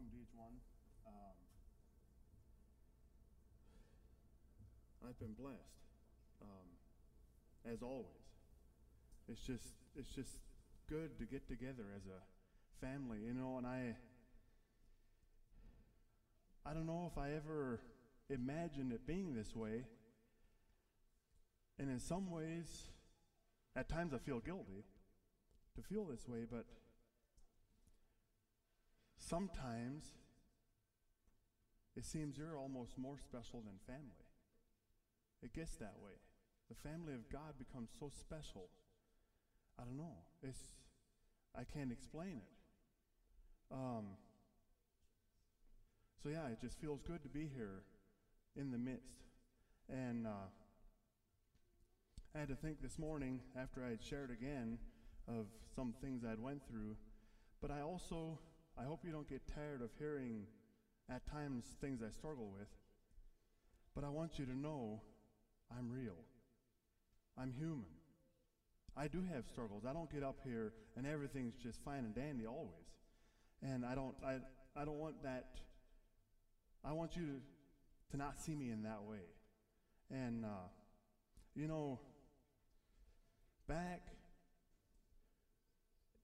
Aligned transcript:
welcome 0.00 0.16
to 0.16 0.22
each 0.22 0.34
one. 0.34 0.52
Um, 1.06 1.36
I've 5.08 5.18
been 5.18 5.34
blessed, 5.34 5.58
um, 6.42 7.72
as 7.72 7.82
always. 7.82 8.06
It's 9.28 9.40
just, 9.40 9.74
it's 9.96 10.10
just 10.10 10.38
good 10.88 11.18
to 11.18 11.24
get 11.24 11.48
together 11.48 11.84
as 11.96 12.02
a 12.06 12.84
family, 12.84 13.18
you 13.26 13.34
know. 13.34 13.58
And 13.58 13.66
I, 13.66 13.96
I 16.64 16.72
don't 16.72 16.86
know 16.86 17.10
if 17.10 17.18
I 17.18 17.32
ever 17.32 17.80
imagined 18.28 18.92
it 18.92 19.06
being 19.06 19.34
this 19.34 19.54
way. 19.54 19.84
And 21.78 21.90
in 21.90 21.98
some 21.98 22.30
ways, 22.30 22.88
at 23.76 23.88
times 23.88 24.12
I 24.14 24.18
feel 24.18 24.40
guilty 24.40 24.84
to 25.76 25.82
feel 25.82 26.04
this 26.04 26.26
way, 26.28 26.46
but 26.50 26.64
sometimes 29.20 30.04
it 31.96 32.04
seems 32.04 32.36
you're 32.36 32.58
almost 32.58 32.96
more 32.98 33.18
special 33.18 33.62
than 33.62 33.78
family. 33.86 34.26
It 35.42 35.52
gets 35.54 35.76
that 35.76 35.94
way. 36.02 36.12
The 36.68 36.74
family 36.88 37.14
of 37.14 37.28
God 37.30 37.54
becomes 37.58 37.90
so 37.98 38.10
special. 38.10 38.68
I 39.78 39.84
don't 39.84 39.96
know. 39.96 40.16
It's 40.42 40.60
I 41.56 41.64
can't 41.64 41.90
explain 41.90 42.38
it. 42.38 43.74
Um, 43.74 44.04
so 46.22 46.28
yeah, 46.28 46.46
it 46.48 46.60
just 46.60 46.78
feels 46.80 47.02
good 47.02 47.22
to 47.22 47.28
be 47.28 47.50
here 47.54 47.82
in 48.56 48.70
the 48.70 48.78
midst. 48.78 49.24
And 49.88 50.26
uh, 50.26 50.48
I 52.34 52.38
had 52.38 52.48
to 52.48 52.54
think 52.54 52.80
this 52.80 52.98
morning 52.98 53.40
after 53.58 53.84
I 53.84 53.90
had 53.90 54.02
shared 54.02 54.30
again 54.30 54.78
of 55.26 55.46
some 55.74 55.94
things 56.00 56.22
I'd 56.24 56.38
went 56.38 56.62
through, 56.68 56.96
but 57.60 57.70
I 57.70 57.80
also 57.82 58.38
I 58.78 58.84
hope 58.84 59.00
you 59.04 59.12
don't 59.12 59.28
get 59.28 59.42
tired 59.54 59.82
of 59.82 59.90
hearing 59.98 60.46
at 61.08 61.26
times 61.30 61.64
things 61.80 62.00
I 62.02 62.10
struggle 62.12 62.50
with. 62.52 62.68
But 63.94 64.04
I 64.04 64.08
want 64.08 64.38
you 64.38 64.46
to 64.46 64.56
know 64.56 65.00
I'm 65.76 65.90
real. 65.90 66.16
I'm 67.36 67.52
human. 67.52 67.86
I 68.96 69.08
do 69.08 69.22
have 69.32 69.46
struggles. 69.46 69.84
I 69.88 69.92
don't 69.92 70.12
get 70.12 70.22
up 70.22 70.38
here 70.44 70.72
and 70.96 71.06
everything's 71.06 71.54
just 71.56 71.82
fine 71.84 72.04
and 72.04 72.14
dandy 72.14 72.46
always. 72.46 72.86
And 73.62 73.84
I 73.84 73.94
don't 73.94 74.14
I 74.24 74.38
I 74.76 74.84
don't 74.84 74.98
want 74.98 75.22
that 75.22 75.46
I 76.84 76.92
want 76.92 77.16
you 77.16 77.26
to, 77.26 78.12
to 78.12 78.16
not 78.16 78.40
see 78.40 78.54
me 78.54 78.70
in 78.70 78.82
that 78.82 79.02
way. 79.02 79.24
And 80.10 80.44
uh, 80.44 80.68
you 81.54 81.68
know, 81.68 82.00
back 83.68 84.02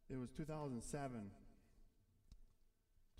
it 0.09 0.17
was 0.17 0.31
2007 0.37 1.31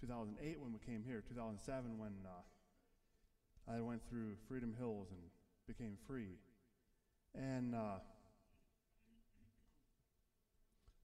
2008 0.01 0.61
when 0.61 0.73
we 0.73 0.79
came 0.79 1.03
here, 1.07 1.23
2007 1.29 1.99
when 1.99 2.13
uh, 2.25 3.73
I 3.73 3.81
went 3.81 4.03
through 4.09 4.37
Freedom 4.49 4.75
Hills 4.79 5.09
and 5.11 5.21
became 5.67 5.97
free. 6.07 6.39
And 7.35 7.75
uh, 7.75 7.99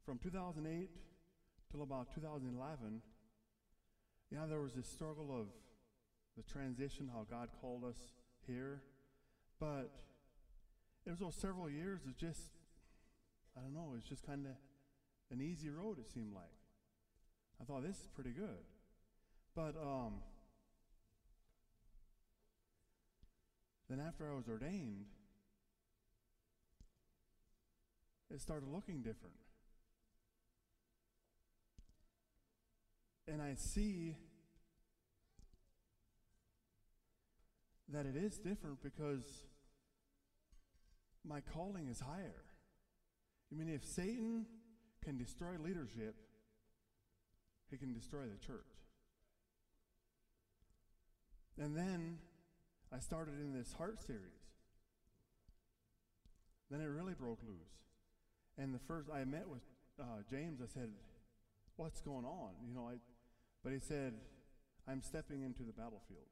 from 0.04 0.18
2008 0.18 0.90
till 1.70 1.82
about 1.82 2.14
2011, 2.14 3.02
yeah, 4.30 4.46
there 4.48 4.60
was 4.60 4.74
this 4.74 4.86
struggle 4.86 5.28
of 5.30 5.46
the 6.36 6.42
transition, 6.42 7.10
how 7.12 7.26
God 7.28 7.48
called 7.60 7.84
us 7.84 7.98
here. 8.46 8.82
But 9.60 9.90
it 11.06 11.10
was 11.10 11.18
those 11.18 11.34
several 11.34 11.68
years 11.68 12.00
of 12.06 12.16
just, 12.16 12.40
I 13.56 13.60
don't 13.60 13.74
know, 13.74 13.94
it's 13.96 14.08
just 14.08 14.24
kind 14.24 14.46
of 14.46 14.52
an 15.30 15.40
easy 15.40 15.70
road, 15.70 15.98
it 15.98 16.10
seemed 16.10 16.32
like. 16.32 16.44
I 17.60 17.64
thought, 17.64 17.82
this 17.82 17.96
is 17.96 18.08
pretty 18.14 18.30
good. 18.30 18.64
But 19.54 19.74
um, 19.76 20.14
then 23.90 24.00
after 24.00 24.30
I 24.30 24.34
was 24.34 24.48
ordained, 24.48 25.04
it 28.30 28.40
started 28.40 28.68
looking 28.68 29.02
different. 29.02 29.34
And 33.28 33.42
I 33.42 33.54
see 33.54 34.16
that 37.92 38.06
it 38.06 38.16
is 38.16 38.38
different 38.38 38.82
because 38.82 39.44
my 41.24 41.40
calling 41.40 41.88
is 41.88 42.00
higher. 42.00 42.42
I 43.52 43.54
mean, 43.54 43.68
if 43.68 43.84
Satan 43.84 44.46
can 45.04 45.18
destroy 45.18 45.56
leadership, 45.62 46.14
he 47.70 47.76
can 47.76 47.92
destroy 47.92 48.22
the 48.22 48.44
church. 48.44 48.81
And 51.60 51.76
then 51.76 52.18
I 52.92 52.98
started 52.98 53.34
in 53.40 53.52
this 53.52 53.72
heart 53.72 54.02
series. 54.02 54.22
Then 56.70 56.80
it 56.80 56.86
really 56.86 57.14
broke 57.14 57.40
loose. 57.46 57.82
And 58.58 58.74
the 58.74 58.78
first 58.78 59.08
I 59.12 59.24
met 59.24 59.48
with 59.48 59.62
uh, 60.00 60.22
James, 60.30 60.60
I 60.62 60.66
said, 60.66 60.90
"What's 61.76 62.00
going 62.00 62.24
on?" 62.24 62.52
You 62.66 62.74
know, 62.74 62.88
I, 62.88 62.94
but 63.62 63.72
he 63.72 63.78
said, 63.78 64.14
"I'm 64.88 65.02
stepping 65.02 65.42
into 65.42 65.62
the 65.62 65.72
battlefield." 65.72 66.28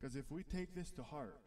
Because 0.00 0.16
if 0.16 0.30
we 0.30 0.42
take 0.42 0.74
this 0.74 0.90
to 0.92 1.02
heart, 1.02 1.40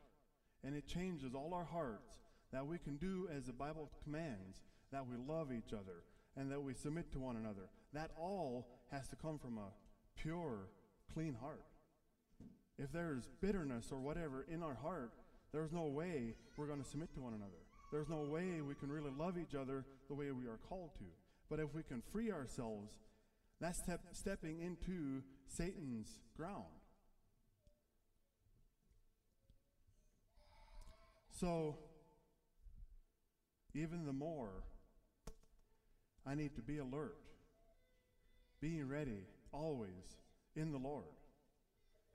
and 0.64 0.76
it 0.76 0.88
changes 0.88 1.34
all 1.36 1.54
our 1.54 1.66
hearts, 1.66 2.20
that 2.52 2.66
we 2.66 2.78
can 2.78 2.98
do 2.98 3.28
as 3.36 3.46
the 3.46 3.54
Bible 3.54 3.92
commands, 4.04 4.64
that 4.92 5.06
we 5.06 5.16
love 5.18 5.52
each 5.52 5.74
other, 5.74 6.04
and 6.36 6.52
that 6.52 6.62
we 6.62 6.74
submit 6.74 7.12
to 7.12 7.20
one 7.20 7.36
another. 7.36 7.70
That 7.94 8.12
all 8.20 8.68
has 8.92 9.08
to 9.10 9.16
come 9.16 9.38
from 9.38 9.58
a 9.58 9.72
pure 10.16 10.70
clean 11.18 11.36
heart. 11.42 11.66
If 12.78 12.92
there's 12.92 13.28
bitterness 13.42 13.88
or 13.92 13.98
whatever 13.98 14.46
in 14.48 14.62
our 14.62 14.76
heart, 14.76 15.14
there's 15.52 15.72
no 15.72 15.86
way 15.86 16.36
we're 16.56 16.68
going 16.68 16.84
to 16.84 16.88
submit 16.88 17.12
to 17.16 17.22
one 17.22 17.34
another. 17.34 17.58
There's 17.92 18.08
no 18.08 18.22
way 18.22 18.62
we 18.62 18.76
can 18.76 18.92
really 18.92 19.10
love 19.18 19.36
each 19.36 19.56
other 19.56 19.84
the 20.10 20.14
way 20.14 20.32
we 20.32 20.46
are 20.46 20.60
called 20.70 20.92
to. 21.00 21.06
But 21.50 21.60
if 21.60 21.74
we 21.74 21.82
can 21.82 22.04
free 22.12 22.32
ourselves, 22.32 23.00
that's 23.60 23.80
step, 23.82 24.02
stepping 24.12 24.60
into 24.60 25.24
Satan's 25.48 26.20
ground. 26.36 26.66
So, 31.32 31.80
even 33.74 34.06
the 34.06 34.14
more, 34.14 34.66
I 36.28 36.36
need 36.36 36.56
to 36.58 36.62
be 36.62 36.78
alert, 36.78 37.18
being 38.62 38.88
ready 38.88 39.26
always 39.52 40.18
in 40.58 40.72
the 40.72 40.80
Lord, 40.80 41.06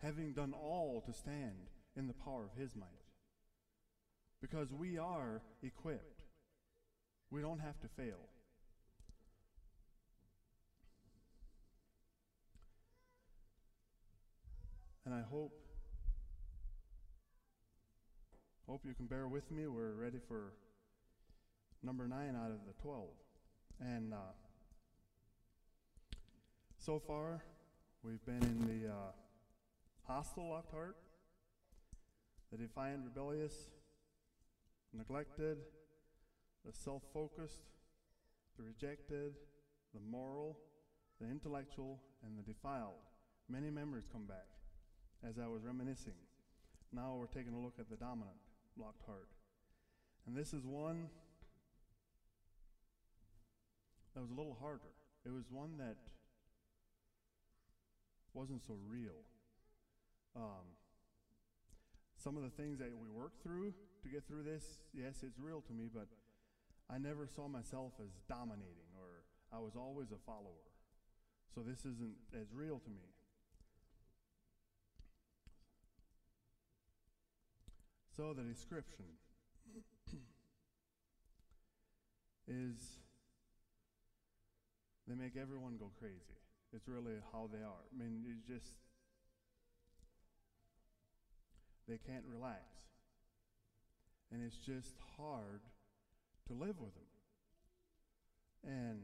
having 0.02 0.32
done 0.32 0.52
all 0.52 1.02
to 1.06 1.12
stand 1.12 1.70
in 1.96 2.08
the 2.08 2.12
power 2.12 2.44
of 2.44 2.60
his 2.60 2.74
might. 2.74 2.88
Because 4.40 4.72
we 4.72 4.98
are 4.98 5.40
equipped. 5.62 6.22
We 7.30 7.40
don't 7.40 7.60
have 7.60 7.80
to 7.80 7.88
fail. 7.96 8.28
And 15.06 15.14
I 15.14 15.22
hope 15.22 15.52
hope 18.68 18.82
you 18.84 18.94
can 18.94 19.06
bear 19.06 19.28
with 19.28 19.50
me. 19.50 19.66
We're 19.66 19.92
ready 19.92 20.18
for 20.28 20.52
number 21.82 22.06
9 22.08 22.36
out 22.36 22.50
of 22.50 22.58
the 22.66 22.72
12. 22.82 23.04
And 23.80 24.14
uh, 24.14 24.16
so 26.78 27.00
far, 27.06 27.42
We've 28.04 28.24
been 28.26 28.42
in 28.42 28.66
the 28.66 28.88
uh, 28.88 29.12
hostile 30.08 30.50
locked 30.50 30.72
heart, 30.72 30.96
the 32.50 32.58
defiant, 32.58 33.04
rebellious, 33.04 33.54
neglected, 34.92 35.58
the 36.66 36.72
self 36.72 37.04
focused, 37.14 37.62
the 38.58 38.64
rejected, 38.64 39.34
the 39.94 40.00
moral, 40.00 40.58
the 41.20 41.28
intellectual, 41.28 42.00
and 42.26 42.36
the 42.36 42.42
defiled. 42.42 43.06
Many 43.48 43.70
memories 43.70 44.08
come 44.12 44.26
back 44.26 44.48
as 45.24 45.38
I 45.38 45.46
was 45.46 45.62
reminiscing. 45.62 46.18
Now 46.92 47.14
we're 47.16 47.26
taking 47.26 47.54
a 47.54 47.60
look 47.60 47.74
at 47.78 47.88
the 47.88 47.96
dominant 47.96 48.36
locked 48.76 49.06
heart. 49.06 49.28
And 50.26 50.36
this 50.36 50.52
is 50.52 50.64
one 50.64 51.08
that 54.16 54.22
was 54.22 54.30
a 54.30 54.34
little 54.34 54.56
harder. 54.60 54.90
It 55.24 55.30
was 55.30 55.44
one 55.52 55.78
that 55.78 55.94
wasn't 58.34 58.62
so 58.62 58.74
real. 58.88 59.24
Um, 60.34 60.76
some 62.16 62.36
of 62.36 62.42
the 62.42 62.50
things 62.50 62.78
that 62.78 62.90
we 62.96 63.08
worked 63.08 63.42
through 63.42 63.74
to 64.02 64.08
get 64.08 64.26
through 64.26 64.44
this, 64.44 64.64
yes, 64.94 65.22
it's 65.22 65.38
real 65.38 65.60
to 65.62 65.72
me, 65.72 65.88
but 65.92 66.06
I 66.88 66.98
never 66.98 67.26
saw 67.26 67.48
myself 67.48 67.92
as 68.00 68.10
dominating 68.28 68.92
or 68.96 69.24
I 69.52 69.58
was 69.58 69.76
always 69.76 70.12
a 70.12 70.18
follower. 70.26 70.70
So 71.54 71.60
this 71.60 71.80
isn't 71.80 72.16
as 72.40 72.46
real 72.52 72.78
to 72.78 72.90
me. 72.90 73.12
So 78.16 78.34
the 78.34 78.42
description 78.42 79.06
is 82.48 83.00
they 85.08 85.14
make 85.14 85.36
everyone 85.36 85.76
go 85.78 85.90
crazy. 85.98 86.41
It's 86.74 86.88
really 86.88 87.20
how 87.32 87.48
they 87.52 87.62
are. 87.62 87.84
I 87.92 87.98
mean, 87.98 88.24
it's 88.28 88.46
just, 88.46 88.78
they 91.86 91.98
can't 91.98 92.24
relax. 92.26 92.64
And 94.32 94.42
it's 94.42 94.56
just 94.56 94.96
hard 95.18 95.60
to 96.46 96.52
live 96.54 96.80
with 96.80 96.94
them. 96.94 97.10
And 98.64 99.00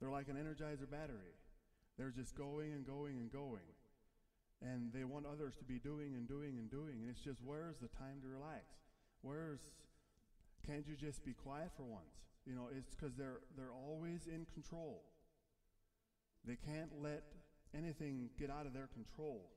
they're 0.00 0.10
like 0.10 0.28
an 0.28 0.36
energizer 0.36 0.90
battery. 0.90 1.36
They're 1.96 2.10
just 2.10 2.36
going 2.36 2.72
and 2.72 2.86
going 2.86 3.16
and 3.16 3.32
going. 3.32 3.64
And 4.60 4.92
they 4.92 5.04
want 5.04 5.24
others 5.24 5.54
to 5.56 5.64
be 5.64 5.78
doing 5.78 6.14
and 6.14 6.28
doing 6.28 6.58
and 6.58 6.70
doing. 6.70 7.00
And 7.00 7.08
it's 7.08 7.20
just, 7.20 7.40
where's 7.42 7.76
the 7.80 7.88
time 7.88 8.20
to 8.22 8.28
relax? 8.28 8.64
Where's, 9.22 9.60
can't 10.66 10.86
you 10.86 10.96
just 10.96 11.24
be 11.24 11.32
quiet 11.32 11.70
for 11.76 11.84
once? 11.84 12.20
You 12.44 12.54
know, 12.54 12.68
it's 12.76 12.94
because 12.94 13.14
they're, 13.16 13.40
they're 13.56 13.72
always 13.72 14.26
in 14.26 14.46
control. 14.52 15.04
They 16.44 16.56
can't 16.56 16.90
let 17.00 17.22
anything 17.76 18.30
get 18.38 18.50
out 18.50 18.66
of 18.66 18.72
their 18.72 18.88
control. 18.88 19.50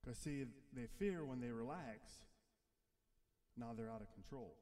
Because, 0.00 0.18
see, 0.18 0.44
they 0.72 0.86
fear 0.98 1.24
when 1.24 1.40
they 1.40 1.50
relax, 1.50 2.10
now 3.56 3.72
they're 3.76 3.90
out 3.90 4.00
of 4.00 4.12
control. 4.14 4.54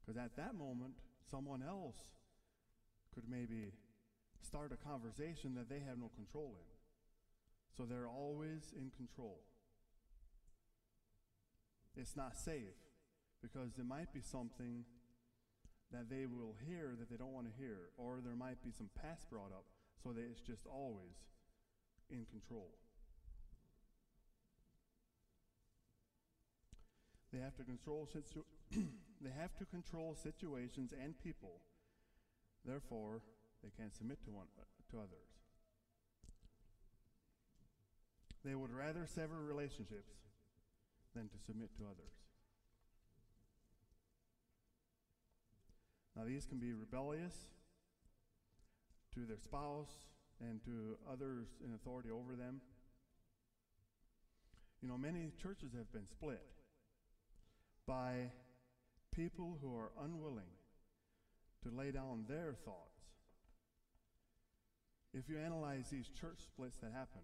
Because 0.00 0.20
at 0.20 0.36
that 0.36 0.54
moment, 0.54 0.94
someone 1.30 1.62
else 1.62 1.98
could 3.14 3.24
maybe 3.28 3.72
start 4.40 4.72
a 4.72 4.76
conversation 4.88 5.54
that 5.54 5.68
they 5.68 5.80
have 5.80 5.98
no 5.98 6.10
control 6.14 6.56
in. 6.58 6.66
So 7.76 7.84
they're 7.84 8.08
always 8.08 8.72
in 8.76 8.90
control. 8.96 9.40
It's 11.96 12.16
not 12.16 12.36
safe 12.36 12.83
because 13.44 13.76
there 13.76 13.84
might 13.84 14.08
be 14.14 14.22
something 14.24 14.88
that 15.92 16.08
they 16.08 16.24
will 16.24 16.56
hear 16.64 16.96
that 16.98 17.10
they 17.10 17.16
don't 17.16 17.34
want 17.36 17.44
to 17.44 17.52
hear, 17.60 17.92
or 17.98 18.24
there 18.24 18.34
might 18.34 18.56
be 18.64 18.72
some 18.72 18.88
past 19.04 19.28
brought 19.28 19.52
up 19.52 19.68
so 20.02 20.16
that 20.16 20.24
it's 20.24 20.40
just 20.40 20.64
always 20.66 21.12
in 22.08 22.24
control. 22.32 22.72
They 27.32 27.40
have 27.40 27.54
to 27.56 27.64
control 27.64 28.08
situ- 28.10 28.48
they 29.20 29.30
have 29.36 29.54
to 29.58 29.66
control 29.66 30.16
situations 30.16 30.94
and 30.96 31.12
people. 31.22 31.60
Therefore, 32.64 33.20
they 33.62 33.70
can't 33.76 33.94
submit 33.94 34.24
to 34.24 34.30
one 34.30 34.46
to 34.90 34.96
others. 34.96 35.28
They 38.42 38.54
would 38.54 38.72
rather 38.72 39.06
sever 39.06 39.42
relationships 39.42 40.12
than 41.14 41.28
to 41.28 41.38
submit 41.44 41.76
to 41.76 41.84
others. 41.84 42.14
Now, 46.16 46.24
these 46.24 46.46
can 46.46 46.58
be 46.58 46.72
rebellious 46.72 47.34
to 49.14 49.20
their 49.26 49.38
spouse 49.38 49.92
and 50.40 50.62
to 50.64 50.96
others 51.10 51.46
in 51.64 51.74
authority 51.74 52.10
over 52.10 52.36
them. 52.36 52.60
You 54.82 54.88
know, 54.88 54.98
many 54.98 55.32
churches 55.42 55.72
have 55.76 55.90
been 55.92 56.06
split 56.06 56.42
by 57.86 58.30
people 59.14 59.58
who 59.60 59.76
are 59.76 59.90
unwilling 60.02 60.50
to 61.62 61.70
lay 61.70 61.90
down 61.90 62.24
their 62.28 62.54
thoughts. 62.64 63.00
If 65.12 65.28
you 65.28 65.38
analyze 65.38 65.88
these 65.90 66.08
church 66.08 66.40
splits 66.44 66.78
that 66.78 66.92
happen, 66.92 67.22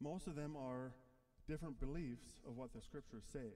most 0.00 0.26
of 0.26 0.34
them 0.34 0.56
are 0.56 0.92
different 1.46 1.78
beliefs 1.78 2.38
of 2.48 2.56
what 2.56 2.72
the 2.72 2.80
scriptures 2.80 3.24
say. 3.30 3.52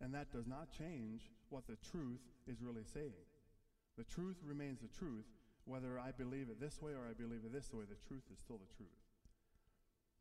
And 0.00 0.14
that 0.14 0.32
does 0.32 0.46
not 0.46 0.72
change 0.76 1.22
what 1.50 1.66
the 1.66 1.76
truth 1.90 2.20
is 2.46 2.62
really 2.62 2.84
saying. 2.92 3.26
The 3.98 4.04
truth 4.04 4.38
remains 4.46 4.78
the 4.80 4.88
truth, 4.96 5.26
whether 5.64 5.98
I 5.98 6.12
believe 6.12 6.46
it 6.48 6.60
this 6.60 6.80
way 6.80 6.92
or 6.92 7.10
I 7.10 7.18
believe 7.18 7.42
it 7.44 7.52
this 7.52 7.74
way, 7.74 7.82
the 7.82 7.98
truth 8.06 8.22
is 8.32 8.38
still 8.38 8.56
the 8.56 8.70
truth. 8.76 8.94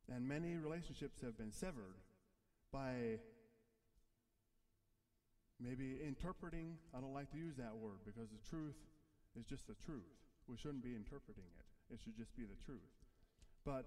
And 0.09 0.27
many 0.27 0.57
relationships 0.57 1.21
have 1.21 1.37
been 1.37 1.51
severed 1.51 2.01
by 2.73 3.21
maybe 5.61 6.01
interpreting. 6.01 6.73
I 6.95 7.01
don't 7.01 7.13
like 7.13 7.29
to 7.31 7.37
use 7.37 7.55
that 7.57 7.77
word 7.77 8.01
because 8.03 8.29
the 8.33 8.41
truth 8.49 8.81
is 9.37 9.45
just 9.45 9.67
the 9.67 9.77
truth. 9.85 10.09
We 10.49 10.57
shouldn't 10.57 10.83
be 10.83 10.95
interpreting 10.95 11.43
it, 11.45 11.93
it 11.93 11.99
should 12.03 12.17
just 12.17 12.35
be 12.35 12.43
the 12.49 12.57
truth. 12.65 12.89
But 13.63 13.85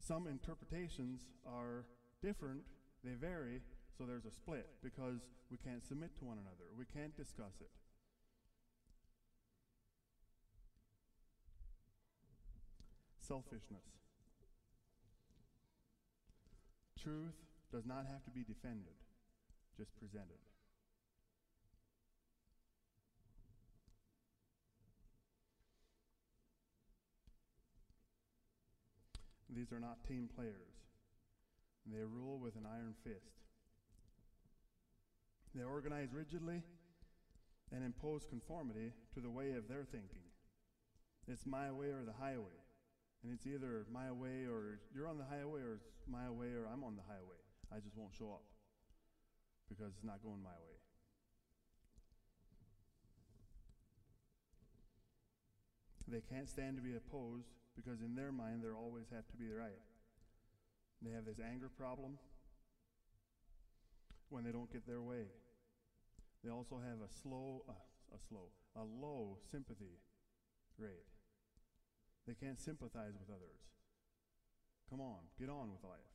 some 0.00 0.26
interpretations 0.26 1.24
are 1.46 1.86
different, 2.20 2.60
they 3.02 3.14
vary, 3.14 3.62
so 3.96 4.04
there's 4.04 4.26
a 4.26 4.30
split 4.30 4.66
because 4.82 5.24
we 5.50 5.56
can't 5.56 5.86
submit 5.86 6.16
to 6.18 6.24
one 6.24 6.36
another, 6.36 6.68
we 6.76 6.84
can't 6.84 7.16
discuss 7.16 7.56
it. 7.60 7.70
Selfishness. 13.26 13.82
Truth 17.02 17.34
does 17.72 17.84
not 17.84 18.06
have 18.10 18.22
to 18.24 18.30
be 18.30 18.44
defended, 18.44 18.94
just 19.76 19.96
presented. 19.96 20.38
These 29.50 29.72
are 29.72 29.80
not 29.80 30.04
team 30.06 30.28
players. 30.34 30.52
They 31.86 32.04
rule 32.04 32.38
with 32.38 32.56
an 32.56 32.66
iron 32.66 32.94
fist. 33.02 33.40
They 35.54 35.64
organize 35.64 36.12
rigidly 36.12 36.62
and 37.72 37.82
impose 37.82 38.26
conformity 38.28 38.92
to 39.14 39.20
the 39.20 39.30
way 39.30 39.52
of 39.52 39.66
their 39.68 39.84
thinking. 39.84 40.28
It's 41.26 41.46
my 41.46 41.72
way 41.72 41.86
or 41.86 42.04
the 42.04 42.12
highway. 42.12 42.65
And 43.26 43.34
it's 43.34 43.44
either 43.44 43.84
my 43.92 44.12
way 44.12 44.46
or 44.46 44.78
you're 44.94 45.08
on 45.08 45.18
the 45.18 45.24
highway 45.24 45.58
or 45.58 45.74
it's 45.82 45.90
my 46.06 46.30
way 46.30 46.54
or 46.54 46.70
I'm 46.70 46.84
on 46.84 46.94
the 46.94 47.02
highway. 47.10 47.42
I 47.74 47.82
just 47.82 47.96
won't 47.96 48.14
show 48.14 48.30
up 48.30 48.46
because 49.68 49.90
it's 49.98 50.06
not 50.06 50.22
going 50.22 50.38
my 50.44 50.54
way. 50.54 50.78
They 56.06 56.22
can't 56.30 56.48
stand 56.48 56.76
to 56.76 56.82
be 56.82 56.94
opposed 56.94 57.50
because 57.74 58.00
in 58.00 58.14
their 58.14 58.30
mind, 58.30 58.62
they 58.62 58.70
always 58.70 59.06
have 59.12 59.26
to 59.26 59.36
be 59.36 59.50
right. 59.50 59.82
They 61.02 61.10
have 61.10 61.24
this 61.24 61.42
anger 61.42 61.68
problem 61.68 62.18
when 64.28 64.44
they 64.44 64.52
don't 64.52 64.72
get 64.72 64.86
their 64.86 65.02
way. 65.02 65.26
They 66.44 66.50
also 66.50 66.78
have 66.78 67.02
a 67.02 67.10
slow, 67.10 67.64
uh, 67.68 67.72
a 68.14 68.18
slow, 68.28 68.54
a 68.76 68.84
low 68.84 69.38
sympathy 69.50 69.98
rate. 70.78 71.15
They 72.26 72.34
can't 72.34 72.60
sympathize 72.60 73.14
with 73.18 73.30
others. 73.30 73.60
Come 74.90 75.00
on, 75.00 75.18
get 75.38 75.48
on 75.48 75.70
with 75.70 75.82
life. 75.84 76.12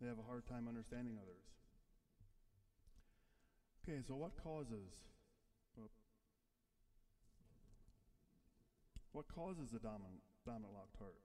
They 0.00 0.08
have 0.08 0.18
a 0.18 0.26
hard 0.26 0.46
time 0.46 0.66
understanding 0.68 1.18
others. 1.20 1.44
Okay, 3.82 4.00
so 4.06 4.14
what 4.14 4.32
causes 4.42 4.94
oh, 5.78 5.88
What 9.12 9.26
causes 9.28 9.74
a 9.74 9.78
dominant, 9.78 10.22
dominant 10.46 10.72
locked 10.72 10.96
heart? 10.98 11.18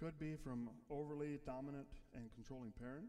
Could 0.00 0.18
be 0.18 0.36
from 0.36 0.70
overly 0.90 1.38
dominant 1.44 1.88
and 2.14 2.32
controlling 2.34 2.72
parent. 2.72 3.08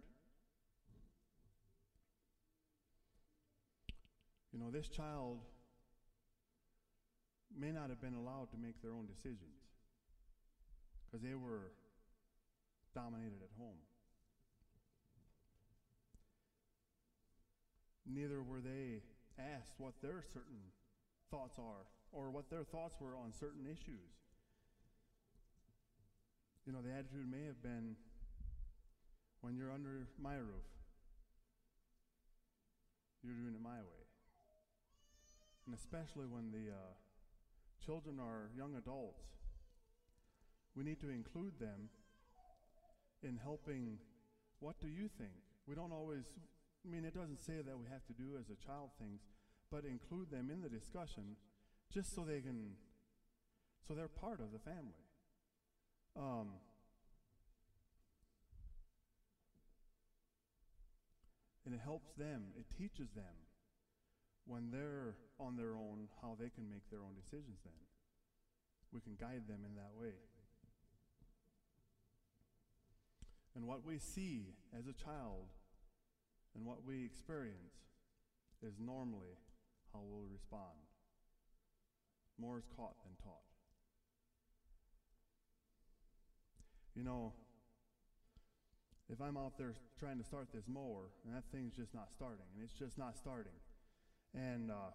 You 4.52 4.60
know, 4.60 4.72
this 4.72 4.88
child 4.88 5.40
may 7.58 7.72
not 7.72 7.90
have 7.90 8.02
been 8.02 8.14
allowed 8.14 8.52
to 8.52 8.58
make 8.58 8.82
their 8.82 8.92
own 8.92 9.06
decisions 9.08 9.60
because 11.06 11.24
they 11.24 11.34
were 11.34 11.72
dominated 12.94 13.42
at 13.42 13.50
home. 13.58 13.80
Neither 18.06 18.42
were 18.42 18.62
they 18.62 19.02
asked 19.38 19.74
what 19.78 19.94
their 20.02 20.24
certain 20.34 20.74
thoughts 21.30 21.58
are 21.58 21.86
or 22.12 22.30
what 22.30 22.50
their 22.50 22.64
thoughts 22.64 22.96
were 23.00 23.16
on 23.16 23.32
certain 23.34 23.66
issues. 23.66 24.10
You 26.66 26.74
know, 26.74 26.82
the 26.82 26.92
attitude 26.92 27.30
may 27.30 27.46
have 27.46 27.62
been 27.62 27.96
when 29.42 29.56
you're 29.56 29.72
under 29.72 30.08
my 30.22 30.36
roof, 30.36 30.68
you're 33.24 33.34
doing 33.34 33.54
it 33.56 33.62
my 33.62 33.80
way. 33.80 34.06
And 35.66 35.76
especially 35.76 36.26
when 36.26 36.52
the 36.52 36.74
uh, 36.74 36.94
children 37.86 38.20
are 38.20 38.50
young 38.56 38.76
adults, 38.76 39.24
we 40.76 40.84
need 40.84 41.00
to 41.02 41.10
include 41.10 41.60
them 41.60 41.90
in 43.24 43.38
helping. 43.38 43.98
What 44.60 44.80
do 44.80 44.88
you 44.88 45.10
think? 45.18 45.40
We 45.68 45.76
don't 45.76 45.92
always, 45.92 46.24
I 46.86 46.90
mean, 46.90 47.06
it 47.06 47.14
doesn't 47.14 47.42
say 47.42 47.62
that 47.66 47.78
we 47.78 47.88
have 47.92 48.06
to 48.08 48.14
do 48.14 48.38
as 48.40 48.50
a 48.50 48.66
child 48.66 48.92
things, 49.00 49.22
but 49.72 49.86
include 49.86 50.32
them 50.32 50.50
in 50.52 50.62
the 50.62 50.70
discussion 50.70 51.36
just 51.94 52.16
so 52.16 52.24
they 52.24 52.42
can, 52.42 52.76
so 53.88 53.94
they're 53.94 54.08
part 54.08 54.40
of 54.40 54.52
the 54.52 54.60
family. 54.60 55.00
Um, 56.16 56.60
And 61.70 61.78
it 61.78 61.82
helps 61.84 62.10
them, 62.18 62.46
it 62.58 62.66
teaches 62.76 63.14
them 63.14 63.46
when 64.50 64.74
they're 64.74 65.14
on 65.40 65.56
their 65.56 65.78
own 65.78 66.10
how 66.22 66.36
they 66.42 66.50
can 66.50 66.68
make 66.68 66.90
their 66.90 67.06
own 67.06 67.14
decisions 67.14 67.62
then. 67.64 67.78
We 68.92 69.00
can 69.00 69.14
guide 69.14 69.46
them 69.48 69.62
in 69.62 69.76
that 69.76 69.94
way. 69.94 70.18
And 73.56 73.68
what 73.68 73.86
we 73.86 74.00
see 74.00 74.58
as 74.74 74.88
a 74.88 74.94
child 74.94 75.54
and 76.56 76.66
what 76.66 76.84
we 76.84 77.06
experience 77.06 77.78
is 78.66 78.74
normally 78.80 79.38
how 79.94 80.02
we'll 80.02 80.28
respond. 80.34 80.82
More 82.42 82.58
is 82.58 82.66
caught 82.76 82.96
than 83.04 83.14
taught. 83.24 83.46
You 86.96 87.04
know, 87.04 87.34
if 89.10 89.22
I'm 89.22 89.38
out 89.38 89.58
there 89.58 89.74
trying 90.00 90.18
to 90.18 90.24
start 90.24 90.48
this 90.54 90.66
mower 90.68 91.14
and 91.26 91.36
that 91.36 91.44
thing's 91.52 91.76
just 91.76 91.94
not 91.94 92.10
starting, 92.16 92.46
and 92.56 92.64
it's 92.64 92.74
just 92.74 92.98
not 92.98 93.18
starting, 93.18 93.54
and 94.34 94.72
uh, 94.72 94.92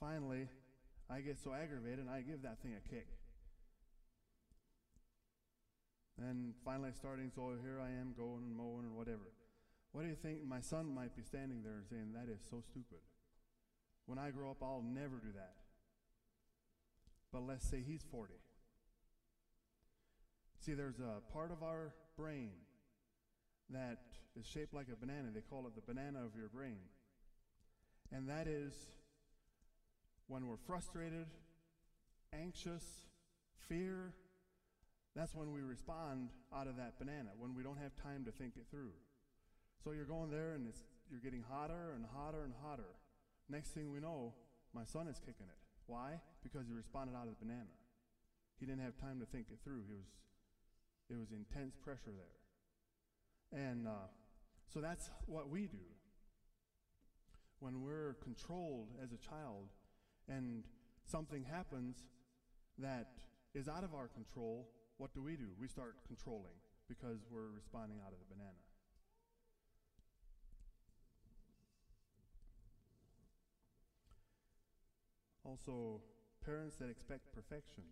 finally 0.00 0.48
I 1.10 1.20
get 1.20 1.38
so 1.38 1.54
aggravated 1.54 2.00
and 2.00 2.10
I 2.10 2.20
give 2.20 2.42
that 2.42 2.60
thing 2.62 2.74
a 2.76 2.88
kick. 2.88 3.06
And 6.20 6.54
finally 6.64 6.90
starting, 6.96 7.30
so 7.34 7.52
here 7.62 7.80
I 7.80 7.88
am 8.00 8.12
going 8.16 8.42
and 8.44 8.56
mowing 8.56 8.84
and 8.84 8.96
whatever. 8.96 9.32
What 9.92 10.02
do 10.02 10.08
you 10.08 10.16
think? 10.16 10.44
My 10.46 10.60
son 10.60 10.92
might 10.94 11.16
be 11.16 11.22
standing 11.22 11.62
there 11.62 11.74
and 11.74 11.86
saying, 11.88 12.12
That 12.12 12.30
is 12.30 12.40
so 12.50 12.60
stupid. 12.60 12.98
When 14.06 14.18
I 14.18 14.30
grow 14.30 14.50
up, 14.50 14.62
I'll 14.62 14.84
never 14.84 15.16
do 15.16 15.32
that. 15.34 15.54
But 17.32 17.46
let's 17.46 17.66
say 17.68 17.82
he's 17.86 18.02
40. 18.10 18.34
See, 20.60 20.74
there's 20.74 20.98
a 20.98 21.20
part 21.32 21.52
of 21.52 21.62
our 21.62 21.92
brain 22.16 22.50
that 23.70 23.98
is 24.38 24.46
shaped 24.46 24.74
like 24.74 24.88
a 24.92 24.96
banana. 24.96 25.28
They 25.32 25.40
call 25.40 25.66
it 25.66 25.74
the 25.74 25.82
banana 25.92 26.24
of 26.24 26.36
your 26.36 26.48
brain. 26.48 26.78
And 28.12 28.28
that 28.28 28.46
is 28.46 28.72
when 30.26 30.46
we're 30.46 30.60
frustrated, 30.66 31.26
anxious, 32.32 32.84
fear, 33.68 34.12
that's 35.14 35.34
when 35.34 35.52
we 35.52 35.62
respond 35.62 36.28
out 36.54 36.68
of 36.68 36.76
that 36.76 36.98
banana, 36.98 37.30
when 37.38 37.54
we 37.54 37.62
don't 37.62 37.78
have 37.78 37.92
time 37.96 38.24
to 38.24 38.30
think 38.32 38.54
it 38.56 38.66
through. 38.70 38.92
So 39.82 39.92
you're 39.92 40.04
going 40.04 40.30
there 40.30 40.54
and 40.54 40.68
it's, 40.68 40.80
you're 41.10 41.20
getting 41.20 41.44
hotter 41.48 41.92
and 41.94 42.04
hotter 42.14 42.44
and 42.44 42.52
hotter. 42.62 42.96
Next 43.48 43.70
thing 43.70 43.90
we 43.90 44.00
know, 44.00 44.34
my 44.74 44.84
son 44.84 45.08
is 45.08 45.18
kicking 45.18 45.46
it. 45.48 45.58
Why? 45.86 46.20
Because 46.42 46.66
he 46.66 46.72
responded 46.72 47.16
out 47.16 47.24
of 47.24 47.34
the 47.38 47.44
banana. 47.44 47.72
He 48.60 48.66
didn't 48.66 48.82
have 48.82 48.96
time 48.98 49.20
to 49.20 49.26
think 49.26 49.46
it 49.50 49.58
through. 49.64 49.82
He 49.88 49.94
was, 49.94 50.06
it 51.10 51.18
was 51.18 51.32
intense 51.32 51.74
pressure 51.76 52.12
there. 52.12 53.60
And 53.60 53.88
uh, 53.88 54.08
so 54.72 54.80
that's 54.80 55.10
what 55.26 55.48
we 55.48 55.66
do. 55.66 55.78
When 57.60 57.82
we're 57.82 58.14
controlled 58.22 58.88
as 59.02 59.12
a 59.12 59.16
child 59.16 59.68
and 60.28 60.64
something 61.04 61.44
happens 61.44 62.04
that 62.78 63.08
is 63.54 63.68
out 63.68 63.82
of 63.82 63.94
our 63.94 64.08
control, 64.08 64.68
what 64.98 65.12
do 65.14 65.22
we 65.22 65.36
do? 65.36 65.48
We 65.58 65.66
start 65.68 65.96
controlling 66.06 66.54
because 66.88 67.18
we're 67.30 67.50
responding 67.54 67.98
out 68.04 68.12
of 68.12 68.18
the 68.18 68.34
banana. 68.34 68.52
Also, 75.44 76.02
parents 76.44 76.76
that 76.76 76.90
expect 76.90 77.32
perfection. 77.32 77.82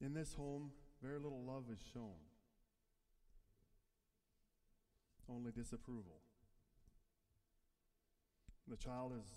In 0.00 0.12
this 0.12 0.34
home, 0.34 0.72
very 1.02 1.18
little 1.18 1.44
love 1.44 1.64
is 1.72 1.78
shown, 1.94 2.18
only 5.30 5.52
disapproval. 5.52 6.20
The 8.68 8.76
child 8.76 9.12
is, 9.20 9.28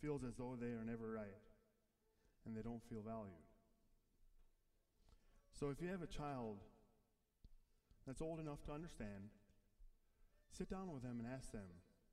feels 0.00 0.24
as 0.24 0.34
though 0.36 0.56
they 0.60 0.72
are 0.74 0.84
never 0.84 1.10
right 1.10 1.42
and 2.46 2.56
they 2.56 2.62
don't 2.62 2.82
feel 2.88 3.02
valued. 3.02 3.46
So 5.52 5.70
if 5.70 5.80
you 5.80 5.88
have 5.88 6.02
a 6.02 6.06
child 6.06 6.58
that's 8.06 8.20
old 8.20 8.40
enough 8.40 8.62
to 8.66 8.72
understand, 8.72 9.30
sit 10.50 10.68
down 10.68 10.92
with 10.92 11.02
them 11.02 11.20
and 11.20 11.28
ask 11.32 11.52
them 11.52 11.70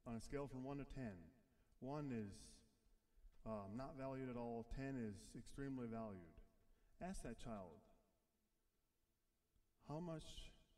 on 0.07 0.15
a 0.15 0.21
scale 0.21 0.47
from 0.47 0.63
1 0.63 0.77
to 0.77 0.85
10. 0.85 1.03
1 1.79 2.11
is 2.13 2.31
um, 3.45 3.75
not 3.75 3.97
valued 3.97 4.29
at 4.29 4.37
all, 4.37 4.65
10 4.75 4.95
is 4.95 5.15
extremely 5.37 5.87
valued. 5.87 6.37
Ask 7.01 7.23
that 7.23 7.43
child, 7.43 7.81
how 9.89 9.99
much 9.99 10.23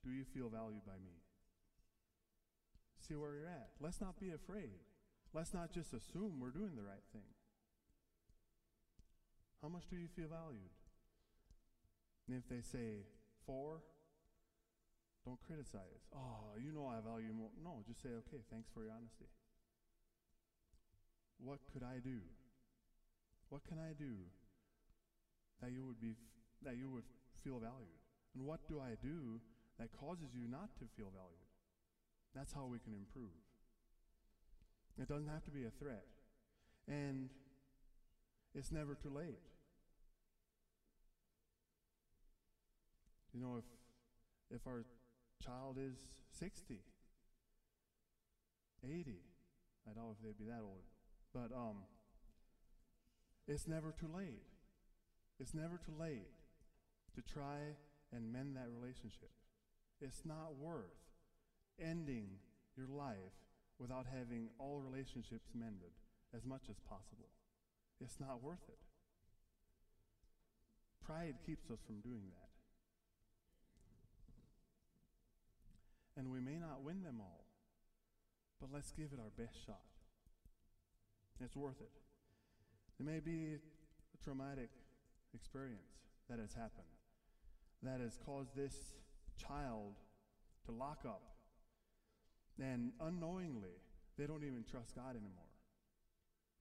do 0.04 0.12
you 0.12 0.24
feel 0.24 0.50
valued 0.50 0.86
by 0.86 0.96
me? 1.04 1.23
See 3.04 3.16
where 3.16 3.36
you're 3.36 3.52
at. 3.52 3.76
Let's 3.82 4.00
not 4.00 4.20
be 4.20 4.32
afraid. 4.32 4.80
Let's 5.34 5.54
not 5.54 5.74
just 5.74 5.92
assume 5.94 6.40
we're 6.40 6.56
doing 6.56 6.76
the 6.76 6.88
right 6.88 7.04
thing. 7.12 7.28
How 9.62 9.68
much 9.68 9.84
do 9.90 9.98
you 9.98 10.08
feel 10.08 10.32
valued? 10.32 10.72
And 12.28 12.38
if 12.38 12.48
they 12.48 12.62
say 12.64 13.04
four, 13.46 13.84
don't 15.26 15.40
criticize. 15.44 16.08
Oh, 16.16 16.56
you 16.60 16.72
know 16.72 16.88
I 16.88 17.04
value 17.04 17.34
more. 17.36 17.52
No, 17.64 17.84
just 17.88 18.02
say, 18.02 18.10
okay, 18.24 18.44
thanks 18.52 18.70
for 18.74 18.84
your 18.84 18.92
honesty. 18.92 19.28
What 21.44 21.60
could 21.72 21.84
I 21.84 22.00
do? 22.00 22.24
What 23.50 23.68
can 23.68 23.80
I 23.80 23.92
do 24.00 24.16
that 25.62 25.72
you 25.72 25.86
would 25.86 26.00
be 26.00 26.16
that 26.64 26.78
you 26.78 26.90
would 26.90 27.08
feel 27.44 27.60
valued? 27.60 28.00
And 28.36 28.46
what 28.46 28.68
do 28.68 28.80
I 28.80 28.96
do 29.04 29.40
that 29.80 29.92
causes 29.92 30.32
you 30.34 30.48
not 30.48 30.72
to 30.80 30.86
feel 30.96 31.12
valued? 31.12 31.53
That's 32.36 32.54
how 32.54 32.66
we 32.66 32.80
can 32.80 32.94
improve. 32.94 33.34
It 35.00 35.08
doesn't 35.08 35.30
have 35.30 35.44
to 35.46 35.52
be 35.52 35.66
a 35.66 35.72
threat. 35.72 36.06
And 36.88 37.30
it's 38.54 38.72
never 38.72 38.96
too 38.96 39.10
late. 39.10 39.40
You 43.34 43.42
know, 43.42 43.58
if 43.58 43.66
if 44.56 44.68
our 44.68 44.86
child 45.44 45.78
is 45.80 45.98
60, 46.40 46.80
80. 48.84 49.20
I 49.88 49.94
don't 49.94 50.04
know 50.04 50.16
if 50.18 50.24
they'd 50.24 50.38
be 50.38 50.50
that 50.50 50.62
old. 50.62 50.84
But 51.34 51.56
um, 51.56 51.78
it's 53.48 53.68
never 53.68 53.92
too 53.92 54.10
late. 54.16 54.44
It's 55.40 55.54
never 55.54 55.80
too 55.84 55.94
late 56.00 56.30
to 57.16 57.22
try 57.22 57.76
and 58.14 58.32
mend 58.32 58.56
that 58.56 58.68
relationship. 58.70 59.32
It's 60.00 60.22
not 60.26 60.56
worth 60.60 61.13
ending 61.80 62.28
your 62.78 62.88
life 62.88 63.38
without 63.80 64.06
having 64.06 64.50
all 64.60 64.80
relationships 64.80 65.50
mended 65.54 65.92
as 66.36 66.46
much 66.46 66.64
as 66.70 66.80
possible. 66.80 67.30
It's 68.02 68.20
not 68.20 68.42
worth 68.42 68.64
it. 68.68 68.80
Pride 71.06 71.36
keeps 71.46 71.70
us 71.70 71.80
from 71.86 72.00
doing 72.02 72.24
that. 72.32 72.50
And 76.16 76.32
we 76.32 76.40
may 76.40 76.60
not 76.60 76.84
win 76.84 77.04
them 77.04 77.20
all, 77.20 77.46
but 78.62 78.70
let's 78.72 78.92
give 78.92 79.10
it 79.14 79.20
our 79.20 79.32
best 79.38 79.58
shot. 79.66 79.82
It's 81.44 81.56
worth 81.56 81.82
it. 81.82 81.92
It 83.00 83.06
may 83.06 83.20
be 83.20 83.58
a 83.58 84.24
traumatic 84.24 84.70
experience 85.34 85.98
that 86.30 86.40
has 86.40 86.54
happened 86.54 86.86
that 87.84 88.00
has 88.00 88.18
caused 88.26 88.56
this 88.56 88.76
child 89.38 89.96
to 90.66 90.72
lock 90.72 91.00
up. 91.06 91.22
And 92.62 92.92
unknowingly, 93.00 93.78
they 94.18 94.26
don't 94.26 94.44
even 94.44 94.64
trust 94.70 94.96
God 94.96 95.12
anymore. 95.12 95.52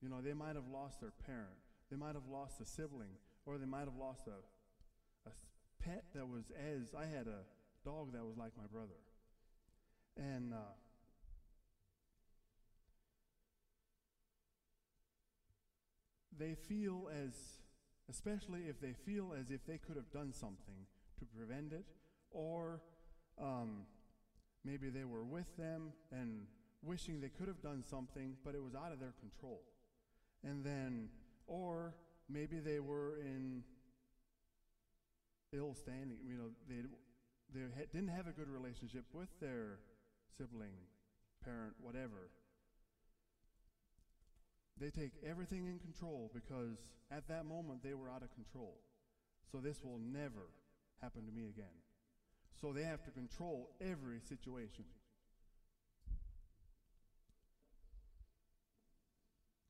You 0.00 0.08
know, 0.08 0.20
they 0.20 0.32
might 0.32 0.56
have 0.56 0.68
lost 0.72 1.00
their 1.00 1.12
parent, 1.26 1.58
they 1.90 1.96
might 1.96 2.14
have 2.14 2.26
lost 2.30 2.60
a 2.60 2.66
sibling, 2.66 3.16
or 3.46 3.58
they 3.58 3.66
might 3.66 3.84
have 3.84 3.96
lost 3.98 4.26
a, 4.26 5.28
a 5.28 5.32
pet 5.82 6.04
that 6.14 6.26
was 6.26 6.44
as 6.50 6.94
I 6.94 7.06
had 7.06 7.26
a 7.26 7.44
dog 7.84 8.12
that 8.12 8.24
was 8.24 8.36
like 8.36 8.52
my 8.56 8.66
brother. 8.72 8.98
And 10.16 10.52
uh, 10.52 10.74
they 16.38 16.54
feel 16.54 17.08
as, 17.12 17.34
especially 18.10 18.62
if 18.68 18.80
they 18.80 18.92
feel 18.92 19.34
as 19.38 19.50
if 19.50 19.64
they 19.66 19.78
could 19.78 19.96
have 19.96 20.10
done 20.10 20.32
something 20.32 20.86
to 21.18 21.24
prevent 21.24 21.72
it, 21.72 21.84
or 22.30 22.80
um, 23.40 23.82
maybe 24.64 24.88
they 24.88 25.04
were 25.04 25.24
with 25.24 25.56
them 25.56 25.92
and 26.10 26.46
wishing 26.82 27.20
they 27.20 27.28
could 27.28 27.48
have 27.48 27.62
done 27.62 27.82
something, 27.88 28.36
but 28.44 28.54
it 28.54 28.62
was 28.62 28.74
out 28.74 28.92
of 28.92 29.00
their 29.00 29.14
control. 29.20 29.62
And 30.44 30.64
then, 30.64 31.08
or 31.46 31.94
maybe 32.28 32.58
they 32.58 32.80
were 32.80 33.16
in 33.16 33.62
ill 35.52 35.74
standing, 35.74 36.18
you 36.26 36.36
know, 36.36 36.50
they, 36.68 36.82
they 37.54 37.66
didn't 37.92 38.08
have 38.08 38.26
a 38.26 38.32
good 38.32 38.48
relationship 38.48 39.04
with 39.12 39.28
their 39.40 39.78
sibling, 40.36 40.72
parent, 41.44 41.74
whatever. 41.80 42.30
They 44.80 44.90
take 44.90 45.12
everything 45.24 45.66
in 45.66 45.78
control 45.78 46.30
because 46.32 46.78
at 47.10 47.28
that 47.28 47.44
moment 47.44 47.82
they 47.82 47.94
were 47.94 48.08
out 48.08 48.22
of 48.22 48.32
control. 48.34 48.78
So 49.50 49.58
this 49.58 49.82
will 49.84 50.00
never 50.00 50.48
happen 51.00 51.26
to 51.26 51.32
me 51.32 51.48
again. 51.48 51.81
So 52.62 52.72
they 52.72 52.84
have 52.84 53.02
to 53.02 53.10
control 53.10 53.70
every 53.80 54.20
situation. 54.20 54.84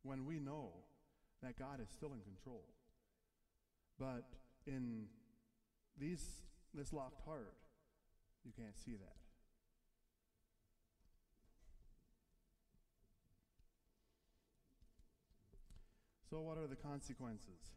When 0.02 0.26
we 0.26 0.38
know 0.38 0.72
that 1.42 1.58
God 1.58 1.80
is 1.82 1.88
still 1.88 2.12
in 2.12 2.20
control. 2.20 2.64
But 3.99 4.25
in 4.66 5.06
these 5.99 6.22
this 6.75 6.92
locked 6.92 7.25
heart, 7.25 7.54
you 8.44 8.52
can't 8.54 8.78
see 8.78 8.92
that. 8.92 9.16
So, 16.28 16.40
what 16.40 16.58
are 16.58 16.66
the 16.66 16.76
consequences? 16.76 17.72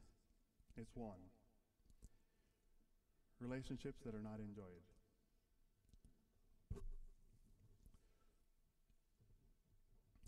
It's 0.78 0.92
one 0.94 1.20
relationships 3.42 4.02
that 4.06 4.16
are 4.16 4.24
not 4.24 4.40
enjoyed. 4.40 4.95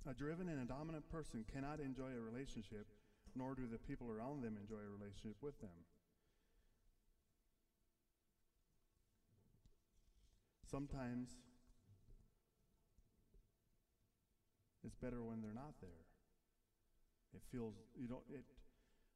A 0.08 0.14
driven 0.14 0.48
and 0.48 0.64
a 0.64 0.66
dominant 0.66 1.04
person 1.12 1.44
cannot 1.52 1.84
enjoy 1.84 2.16
a 2.16 2.24
relationship, 2.24 2.88
nor 3.36 3.56
do 3.56 3.68
the 3.68 3.78
people 3.78 4.08
around 4.08 4.40
them 4.42 4.56
enjoy 4.56 4.80
a 4.80 4.96
relationship 4.96 5.36
with 5.44 5.60
them. 5.60 5.84
Sometimes 10.64 11.36
it's 14.88 14.96
better 14.96 15.24
when 15.24 15.44
they're 15.44 15.52
not 15.52 15.76
there. 15.84 16.08
It 17.36 17.44
feels 17.52 17.76
you 18.00 18.08
don't 18.08 18.24
it 18.32 18.48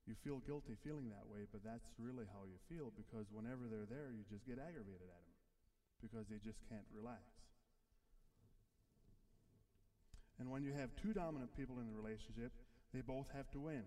you 0.07 0.15
feel 0.27 0.43
guilty 0.43 0.75
feeling 0.83 1.07
that 1.15 1.24
way, 1.24 1.48
but 1.55 1.63
that's 1.63 1.88
really 1.95 2.27
how 2.36 2.43
you 2.43 2.60
feel 2.67 2.91
because 2.91 3.31
whenever 3.31 3.71
they're 3.71 3.88
there, 3.88 4.12
you 4.12 4.27
just 4.27 4.43
get 4.43 4.60
aggravated 4.60 5.07
at 5.07 5.24
them 5.24 5.39
because 6.03 6.27
they 6.27 6.39
just 6.43 6.60
can't 6.67 6.88
relax. 6.91 7.24
And 10.41 10.50
when 10.50 10.63
you 10.63 10.74
have 10.74 10.89
two 10.98 11.13
dominant 11.13 11.55
people 11.55 11.77
in 11.77 11.86
the 11.86 11.93
relationship, 11.93 12.51
they 12.95 13.01
both 13.01 13.27
have 13.36 13.51
to 13.51 13.60
win, 13.60 13.83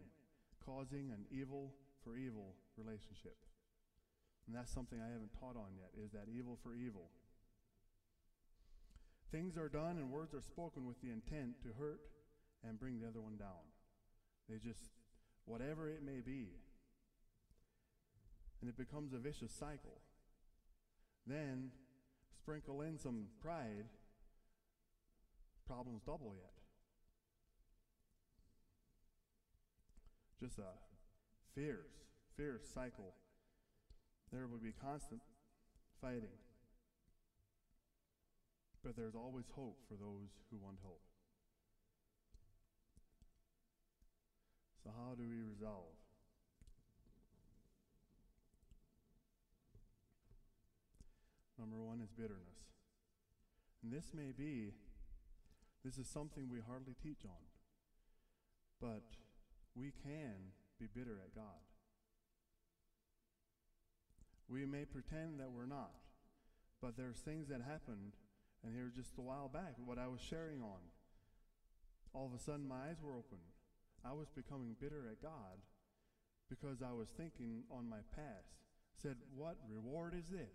causing 0.65 1.11
an 1.11 1.27
evil 1.35 1.75
for 2.05 2.17
evil 2.17 2.55
relationship. 2.77 3.35
And 4.47 4.55
that's 4.55 4.71
something 4.73 5.01
I 5.03 5.11
haven't 5.11 5.35
taught 5.41 5.57
on 5.57 5.75
yet, 5.75 5.91
is 5.99 6.13
that 6.13 6.31
evil 6.31 6.57
for 6.63 6.77
evil. 6.77 7.11
Things 9.33 9.59
are 9.59 9.69
done 9.69 9.99
and 9.99 10.13
words 10.13 10.33
are 10.33 10.41
spoken 10.41 10.87
with 10.87 11.01
the 11.03 11.11
intent 11.11 11.61
to 11.63 11.71
hurt 11.77 12.03
and 12.63 12.79
bring 12.79 13.01
the 13.01 13.09
other 13.09 13.21
one 13.21 13.37
down. 13.37 13.67
They 14.49 14.59
just, 14.59 14.91
whatever 15.47 15.89
it 15.89 16.05
may 16.05 16.21
be. 16.25 16.51
And 18.61 18.71
it 18.71 18.77
becomes 18.77 19.13
a 19.13 19.19
vicious 19.19 19.51
cycle. 19.51 19.99
Then 21.27 21.73
sprinkle 22.39 22.83
in 22.83 22.97
some 22.97 23.25
pride, 23.43 23.87
problems 25.67 26.03
double 26.05 26.35
yet. 26.37 26.53
Just 30.41 30.59
uh, 30.59 30.63
a 30.63 31.61
fierce, 31.61 31.89
fierce 32.37 32.63
cycle. 32.75 33.15
There 34.33 34.47
will 34.47 34.59
be 34.59 34.73
constant 34.73 35.21
fighting. 36.01 36.37
But 38.83 38.97
there's 38.97 39.15
always 39.15 39.47
hope 39.55 39.79
for 39.89 39.95
those 39.95 40.29
who 40.51 40.59
want 40.59 40.77
hope. 40.83 41.01
So, 44.83 44.91
how 44.91 45.15
do 45.15 45.23
we 45.23 45.41
resolve? 45.41 45.97
Number 51.59 51.81
one 51.81 52.01
is 52.03 52.11
bitterness. 52.11 52.69
And 53.83 53.91
this 53.91 54.13
may 54.13 54.33
be, 54.37 54.75
this 55.85 55.99
is 55.99 56.09
something 56.09 56.49
we 56.49 56.61
hardly 56.67 56.95
teach 57.03 57.25
on. 57.25 57.45
But 58.81 59.05
we 59.75 59.93
can 60.03 60.53
be 60.81 60.87
bitter 60.87 61.21
at 61.25 61.35
God. 61.35 61.61
We 64.49 64.65
may 64.65 64.85
pretend 64.85 65.41
that 65.41 65.53
we're 65.53 65.67
not. 65.67 65.93
But 66.81 66.97
there's 66.97 67.19
things 67.19 67.49
that 67.49 67.63
happened, 67.63 68.13
and 68.63 68.75
here 68.75 68.93
just 68.95 69.17
a 69.19 69.23
while 69.23 69.49
back, 69.49 69.75
what 69.85 69.99
I 69.99 70.07
was 70.07 70.21
sharing 70.21 70.61
on. 70.61 70.81
All 72.13 72.27
of 72.27 72.39
a 72.39 72.43
sudden, 72.43 72.69
my 72.69 72.89
eyes 72.89 73.01
were 73.03 73.17
open. 73.17 73.39
I 74.05 74.13
was 74.13 74.29
becoming 74.29 74.77
bitter 74.81 75.09
at 75.11 75.23
God 75.23 75.65
because 76.49 76.83
I 76.83 76.93
was 76.93 77.09
thinking 77.09 77.65
on 77.71 77.89
my 77.89 78.05
past. 78.15 78.53
Said, 79.01 79.17
What 79.35 79.57
reward 79.69 80.15
is 80.15 80.29
this? 80.29 80.55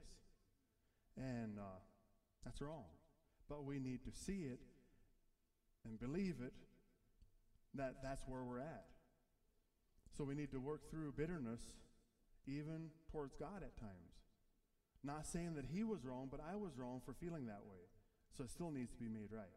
And 1.17 1.58
uh, 1.58 1.82
that's 2.45 2.62
wrong. 2.62 2.86
But 3.49 3.65
we 3.65 3.80
need 3.80 4.04
to 4.06 4.12
see 4.12 4.47
it 4.51 4.60
and 5.86 6.00
believe 6.00 6.36
it 6.44 6.54
that 7.76 7.98
that's 8.04 8.24
where 8.28 8.44
we're 8.44 8.60
at. 8.60 8.86
So 10.18 10.24
we 10.24 10.36
need 10.36 10.52
to 10.52 10.60
work 10.60 10.89
through 10.89 11.13
bitterness 11.13 11.62
even 12.48 12.89
towards 13.12 13.36
God 13.36 13.62
at 13.62 13.78
times. 13.80 14.20
Not 15.04 15.26
saying 15.26 15.54
that 15.56 15.65
he 15.72 15.84
was 15.84 16.04
wrong, 16.04 16.28
but 16.30 16.42
I 16.42 16.56
was 16.56 16.78
wrong 16.78 17.02
for 17.06 17.13
feeling 17.13 17.46
that 17.46 17.63
way. 17.63 17.88
So 18.36 18.44
it 18.44 18.50
still 18.50 18.72
needs 18.72 18.92
to 18.92 19.00
be 19.00 19.08
made 19.08 19.32
right. 19.32 19.56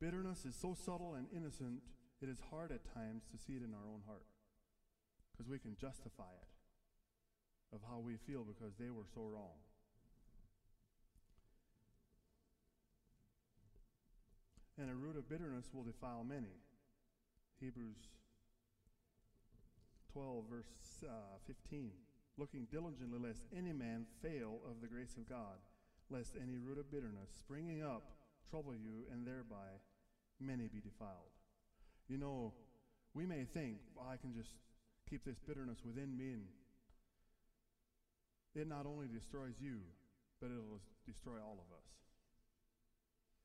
Bitterness 0.00 0.44
is 0.44 0.54
so 0.54 0.74
subtle 0.74 1.14
and 1.14 1.26
innocent, 1.34 1.80
it 2.20 2.28
is 2.28 2.38
hard 2.50 2.70
at 2.70 2.84
times 2.94 3.24
to 3.32 3.38
see 3.38 3.54
it 3.54 3.62
in 3.62 3.74
our 3.74 3.86
own 3.88 4.02
heart. 4.06 4.26
Because 5.32 5.48
we 5.48 5.58
can 5.58 5.76
justify 5.80 6.30
it 6.40 6.48
of 7.74 7.80
how 7.88 7.98
we 7.98 8.16
feel 8.16 8.44
because 8.44 8.74
they 8.78 8.90
were 8.90 9.06
so 9.14 9.22
wrong. 9.22 9.58
And 14.78 14.90
a 14.90 14.94
root 14.94 15.16
of 15.16 15.28
bitterness 15.28 15.66
will 15.74 15.82
defile 15.82 16.24
many. 16.24 16.54
Hebrews 17.60 17.98
12, 20.12 20.44
verse 20.48 21.04
uh, 21.04 21.38
15. 21.46 21.90
Looking 22.38 22.68
diligently, 22.70 23.18
lest 23.18 23.42
any 23.56 23.72
man 23.72 24.06
fail 24.22 24.60
of 24.70 24.80
the 24.80 24.86
grace 24.86 25.16
of 25.16 25.28
God, 25.28 25.58
lest 26.10 26.36
any 26.40 26.58
root 26.58 26.78
of 26.78 26.90
bitterness 26.90 27.28
springing 27.36 27.82
up 27.82 28.02
trouble 28.48 28.74
you, 28.74 29.04
and 29.12 29.26
thereby 29.26 29.82
many 30.40 30.68
be 30.68 30.80
defiled. 30.80 31.34
You 32.08 32.16
know, 32.16 32.54
we 33.14 33.26
may 33.26 33.44
think, 33.44 33.78
well, 33.96 34.06
I 34.10 34.16
can 34.16 34.32
just 34.32 34.50
keep 35.10 35.24
this 35.24 35.38
bitterness 35.46 35.78
within 35.84 36.16
me, 36.16 36.32
and 36.32 36.46
it 38.54 38.68
not 38.68 38.86
only 38.86 39.06
destroys 39.08 39.54
you, 39.60 39.80
but 40.40 40.50
it'll 40.50 40.80
destroy 41.06 41.42
all 41.42 41.58
of 41.58 41.76
us. 41.76 41.88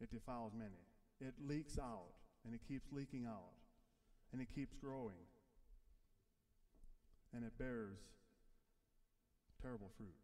It 0.01 0.11
defiles 0.11 0.53
many. 0.57 0.92
It 1.19 1.33
leaks 1.47 1.77
out, 1.79 2.13
and 2.45 2.53
it 2.53 2.61
keeps 2.67 2.91
leaking 2.91 3.25
out, 3.25 3.53
and 4.31 4.41
it 4.41 4.47
keeps 4.53 4.75
growing, 4.75 5.27
and 7.33 7.43
it 7.43 7.57
bears 7.57 7.99
terrible 9.61 9.89
fruit. 9.97 10.15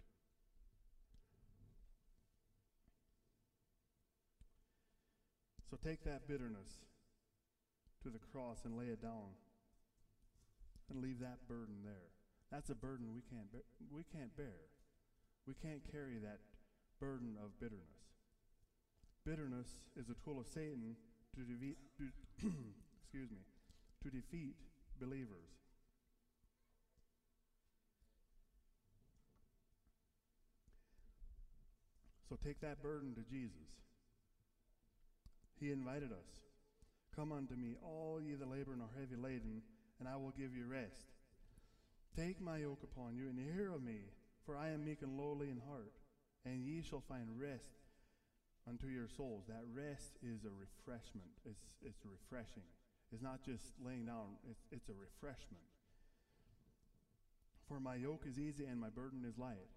So 5.70 5.78
take 5.78 6.04
that 6.04 6.28
bitterness 6.28 6.82
to 8.04 8.10
the 8.10 8.20
cross 8.34 8.66
and 8.66 8.76
lay 8.76 8.86
it 8.86 9.02
down 9.02 9.38
and 10.90 11.02
leave 11.02 11.20
that 11.20 11.48
burden 11.48 11.76
there. 11.84 12.10
That's 12.52 12.70
a 12.70 12.76
burden 12.76 13.14
we 13.14 13.22
can't 13.22 13.52
bear. 13.52 13.62
We 13.94 14.04
can't 14.12 14.36
bear. 14.36 14.66
We 15.46 15.54
can't 15.54 15.82
carry 15.92 16.18
that 16.18 16.40
burden 17.00 17.38
of 17.44 17.60
bitterness. 17.60 18.10
Bitterness 19.30 19.70
is 19.96 20.10
a 20.10 20.16
tool 20.26 20.40
of 20.40 20.48
Satan 20.48 20.96
to 21.36 21.42
defeat, 21.42 21.78
to 22.00 22.06
excuse 23.00 23.30
me, 23.30 23.38
to 24.02 24.10
defeat 24.10 24.56
believers. 25.00 25.46
So 32.28 32.40
take 32.44 32.60
that 32.62 32.82
burden 32.82 33.14
to 33.14 33.22
Jesus. 33.30 33.70
He 35.60 35.72
invited 35.72 36.12
us. 36.12 36.42
Come 37.16 37.32
unto 37.32 37.54
me, 37.54 37.76
all 37.84 38.20
ye 38.20 38.34
that 38.34 38.50
labor 38.50 38.74
and 38.74 38.82
are 38.82 39.00
heavy 39.00 39.16
laden, 39.16 39.62
and 40.00 40.10
I 40.10 40.16
will 40.16 40.34
give 40.40 40.56
you 40.56 40.66
rest. 40.66 41.06
Take 42.18 42.42
my 42.42 42.58
yoke 42.58 42.82
upon 42.82 43.16
you, 43.16 43.30
and 43.30 43.38
hear 43.38 43.72
of 43.76 43.84
me, 43.84 44.00
for 44.44 44.58
I 44.58 44.70
am 44.70 44.86
meek 44.86 45.04
and 45.04 45.20
lowly 45.20 45.52
in 45.52 45.62
heart, 45.70 45.94
and 46.46 46.64
ye 46.64 46.82
shall 46.82 47.04
find 47.08 47.28
rest 47.40 47.79
unto 48.70 48.88
your 48.88 49.10
souls. 49.10 49.46
That 49.50 49.66
rest 49.74 50.22
is 50.22 50.46
a 50.46 50.54
refreshment. 50.54 51.34
It's, 51.44 51.66
it's 51.82 52.06
refreshing. 52.06 52.70
It's 53.12 53.26
not 53.26 53.42
just 53.42 53.74
laying 53.84 54.06
down, 54.06 54.38
it's, 54.50 54.62
it's 54.72 54.90
a 54.90 54.94
refreshment. 54.94 55.66
For 57.68 57.80
my 57.80 57.96
yoke 57.96 58.26
is 58.30 58.38
easy 58.38 58.66
and 58.66 58.80
my 58.80 58.90
burden 58.90 59.26
is 59.26 59.38
light. 59.38 59.70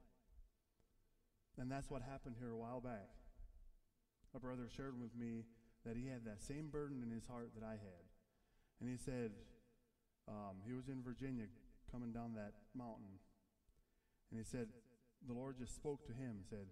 And 1.59 1.70
that's 1.70 1.90
what 1.90 2.02
happened 2.02 2.37
here 2.38 2.50
a 2.50 2.57
while 2.57 2.81
back. 2.81 3.09
A 4.35 4.40
brother 4.40 4.68
shared 4.74 5.00
with 5.00 5.16
me 5.16 5.44
that 5.85 5.96
he 5.96 6.09
had 6.09 6.24
that 6.24 6.42
same 6.42 6.68
burden 6.68 7.02
in 7.02 7.11
his 7.11 7.26
heart 7.26 7.50
that 7.57 7.64
I 7.64 7.72
had. 7.72 8.05
And 8.81 8.88
he 8.88 8.96
said, 8.96 9.33
um, 10.28 10.61
he 10.64 10.72
was 10.72 10.88
in 10.88 11.02
Virginia 11.02 11.44
coming 11.90 12.12
down 12.12 12.35
that 12.35 12.52
mountain. 12.74 13.20
And 14.31 14.40
he 14.40 14.44
said, 14.44 14.68
the 15.26 15.35
Lord 15.35 15.59
just 15.59 15.74
spoke 15.74 16.07
to 16.07 16.12
him 16.12 16.40
and 16.40 16.46
said, 16.48 16.66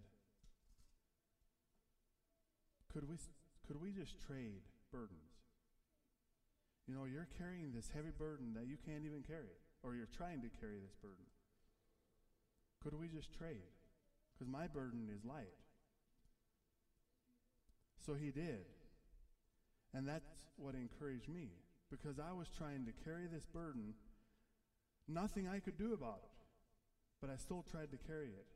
could 2.93 3.09
we, 3.09 3.17
could 3.67 3.81
we 3.81 3.91
just 3.91 4.19
trade 4.21 4.63
burdens? 4.93 5.31
You 6.87 6.95
know, 6.95 7.05
you're 7.05 7.29
carrying 7.39 7.73
this 7.73 7.89
heavy 7.95 8.11
burden 8.11 8.55
that 8.55 8.67
you 8.67 8.77
can't 8.85 9.05
even 9.07 9.23
carry, 9.23 9.55
or 9.83 9.95
you're 9.95 10.11
trying 10.11 10.43
to 10.43 10.51
carry 10.61 10.79
this 10.83 10.95
burden. 11.01 11.27
Could 12.83 12.99
we 12.99 13.09
just 13.09 13.33
trade? 13.33 13.71
Because 14.35 14.51
my 14.51 14.67
burden 14.67 15.09
is 15.15 15.25
light. 15.25 15.55
So 18.05 18.15
he 18.15 18.31
did. 18.31 18.67
And 19.95 20.09
that's 20.09 20.27
what 20.57 20.75
encouraged 20.75 21.29
me, 21.29 21.51
because 21.91 22.19
I 22.19 22.33
was 22.33 22.49
trying 22.57 22.87
to 22.87 22.93
carry 23.05 23.27
this 23.27 23.45
burden, 23.45 23.95
nothing 25.07 25.47
I 25.47 25.61
could 25.61 25.79
do 25.79 25.93
about 25.93 26.21
it, 26.25 26.31
but 27.21 27.31
I 27.31 27.37
still 27.37 27.65
tried 27.71 27.93
to 27.93 27.99
carry 27.99 28.29
it. 28.29 28.47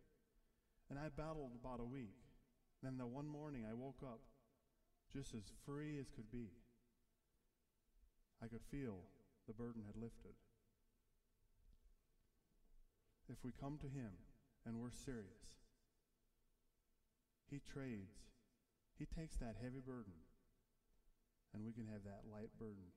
And 0.91 0.99
I 0.99 1.09
battled 1.17 1.53
about 1.61 1.81
a 1.81 1.85
week. 1.85 2.24
Then 2.85 2.99
the 2.99 3.07
one 3.07 3.27
morning 3.27 3.65
I 3.65 3.73
woke 3.73 4.05
up 4.05 4.21
just 5.11 5.33
as 5.33 5.45
free 5.65 5.97
as 5.99 6.11
could 6.11 6.31
be. 6.31 6.53
I 8.43 8.47
could 8.47 8.61
feel 8.71 8.99
the 9.47 9.55
burden 9.55 9.83
had 9.87 9.97
lifted. 9.97 10.37
If 13.31 13.43
we 13.43 13.53
come 13.59 13.79
to 13.79 13.87
Him 13.87 14.13
and 14.67 14.77
we're 14.77 14.91
serious, 14.91 15.65
He 17.51 17.59
trades, 17.73 18.21
He 18.99 19.07
takes 19.07 19.37
that 19.37 19.57
heavy 19.63 19.81
burden, 19.81 20.13
and 21.55 21.65
we 21.65 21.73
can 21.73 21.87
have 21.87 22.05
that 22.05 22.29
light 22.31 22.51
burden 22.59 22.93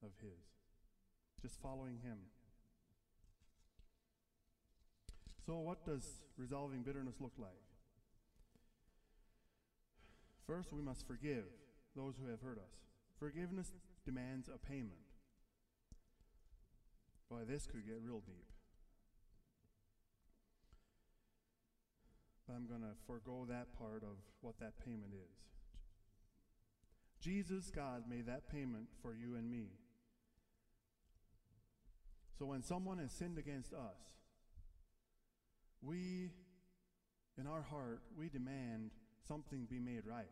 of 0.00 0.10
His. 0.20 0.46
Just 1.42 1.60
following 1.60 1.98
Him. 2.04 2.18
So, 5.44 5.58
what 5.58 5.84
does 5.84 6.22
resolving 6.36 6.82
bitterness 6.82 7.16
look 7.20 7.34
like? 7.36 7.66
First, 10.46 10.72
we 10.72 10.80
must 10.80 11.06
forgive 11.06 11.44
those 11.96 12.14
who 12.16 12.30
have 12.30 12.40
hurt 12.40 12.58
us. 12.58 12.72
Forgiveness 13.18 13.72
demands 14.04 14.48
a 14.48 14.58
payment. 14.58 14.92
Boy, 17.28 17.40
this 17.48 17.66
could 17.66 17.84
get 17.84 17.96
real 18.00 18.20
deep. 18.20 18.46
But 22.46 22.54
I'm 22.54 22.68
going 22.68 22.82
to 22.82 22.94
forego 23.06 23.44
that 23.48 23.76
part 23.76 24.04
of 24.04 24.16
what 24.40 24.60
that 24.60 24.78
payment 24.84 25.12
is. 25.12 25.36
Jesus, 27.20 27.72
God, 27.74 28.04
made 28.08 28.26
that 28.26 28.48
payment 28.48 28.86
for 29.02 29.12
you 29.12 29.34
and 29.34 29.50
me. 29.50 29.70
So 32.38 32.44
when 32.44 32.62
someone 32.62 32.98
has 32.98 33.10
sinned 33.10 33.38
against 33.38 33.72
us, 33.72 33.98
we, 35.82 36.30
in 37.36 37.48
our 37.48 37.62
heart, 37.62 38.02
we 38.16 38.28
demand 38.28 38.90
something 39.26 39.66
be 39.68 39.78
made 39.78 40.02
right. 40.06 40.30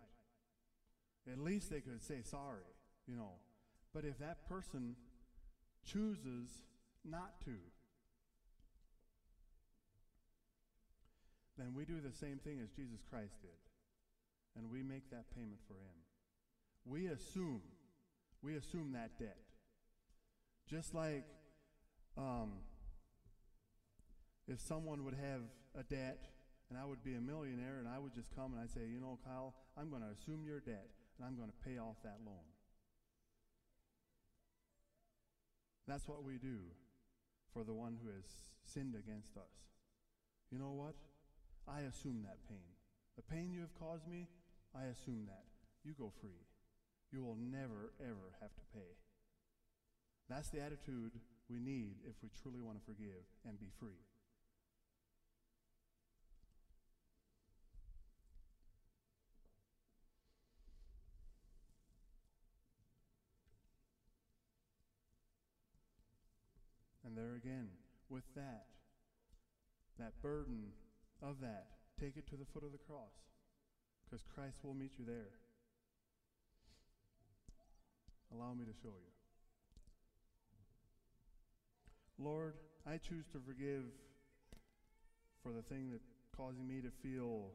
At 1.31 1.39
least 1.39 1.71
they 1.71 1.81
could 1.81 2.03
say 2.03 2.23
sorry, 2.23 2.65
you 3.07 3.17
know. 3.17 3.33
But 3.93 4.05
if 4.05 4.19
that 4.19 4.49
person 4.49 4.97
chooses 5.85 6.49
not 7.05 7.41
to, 7.45 7.55
then 11.57 11.75
we 11.75 11.85
do 11.85 12.01
the 12.01 12.13
same 12.13 12.39
thing 12.39 12.61
as 12.63 12.71
Jesus 12.71 13.01
Christ 13.09 13.41
did. 13.41 13.51
And 14.57 14.71
we 14.71 14.83
make 14.83 15.11
that 15.11 15.35
payment 15.35 15.61
for 15.67 15.75
him. 15.75 15.97
We 16.85 17.07
assume, 17.07 17.63
we 18.43 18.57
assume 18.57 18.93
that 18.93 19.19
debt. 19.19 19.39
Just 20.69 20.95
like 20.95 21.25
um, 22.17 22.53
if 24.47 24.61
someone 24.61 25.05
would 25.05 25.15
have 25.15 25.41
a 25.79 25.83
debt 25.83 26.34
and 26.71 26.79
I 26.79 26.85
would 26.85 27.03
be 27.05 27.15
a 27.15 27.21
millionaire 27.21 27.79
and 27.79 27.89
I 27.89 27.99
would 27.99 28.15
just 28.15 28.35
come 28.35 28.53
and 28.53 28.61
I'd 28.61 28.71
say, 28.71 28.89
you 28.89 29.01
know, 29.01 29.19
Kyle, 29.25 29.55
I'm 29.77 29.91
going 29.91 30.03
to 30.03 30.09
assume 30.09 30.45
your 30.47 30.61
debt 30.61 30.89
and 31.19 31.27
I'm 31.27 31.37
going 31.37 31.51
to 31.51 31.61
pay 31.65 31.79
off 31.79 31.97
that 32.03 32.19
loan. 32.25 32.45
That's 35.87 36.09
what 36.09 36.25
we 36.25 36.39
do 36.39 36.59
for 37.53 37.63
the 37.63 37.75
one 37.75 37.99
who 38.03 38.09
has 38.09 38.25
sinned 38.65 38.95
against 38.95 39.37
us. 39.37 39.53
You 40.51 40.59
know 40.59 40.73
what? 40.73 40.95
I 41.69 41.81
assume 41.81 42.25
that 42.25 42.49
pain. 42.49 42.73
The 43.17 43.23
pain 43.23 43.53
you 43.53 43.61
have 43.61 43.75
caused 43.79 44.09
me, 44.09 44.29
I 44.75 44.87
assume 44.87 45.27
that. 45.27 45.45
You 45.85 45.93
go 45.93 46.13
free. 46.21 46.43
You 47.13 47.23
will 47.23 47.37
never, 47.39 47.93
ever 48.01 48.35
have 48.41 48.55
to 48.57 48.65
pay. 48.75 48.97
That's 50.29 50.49
the 50.49 50.61
attitude 50.61 51.13
we 51.49 51.61
need 51.61 51.97
if 52.09 52.17
we 52.23 52.31
truly 52.43 52.61
want 52.61 52.79
to 52.81 52.85
forgive 52.85 53.23
and 53.47 53.61
be 53.61 53.69
free. 53.79 54.01
And 67.05 67.17
there 67.17 67.37
again, 67.37 67.69
with 68.09 68.25
that, 68.35 68.67
that 69.99 70.13
burden 70.23 70.73
of 71.23 71.41
that, 71.41 71.67
take 72.01 72.17
it 72.17 72.27
to 72.31 72.37
the 72.37 72.47
foot 72.53 72.65
of 72.65 72.73
the 72.73 72.79
cross 72.79 73.13
because 74.05 74.25
Christ 74.35 74.57
will 74.63 74.75
meet 74.75 74.93
you 74.99 75.05
there. 75.05 75.33
Allow 78.33 78.55
me 78.55 78.65
to 78.65 78.73
show 78.83 78.89
you. 78.89 79.13
Lord, 82.19 82.55
I 82.87 82.99
choose 82.99 83.27
to 83.33 83.41
forgive 83.47 83.85
for 85.43 85.53
the 85.53 85.63
thing 85.63 85.91
that 85.91 86.01
causing 86.37 86.67
me 86.67 86.81
to 86.81 86.91
feel 87.03 87.51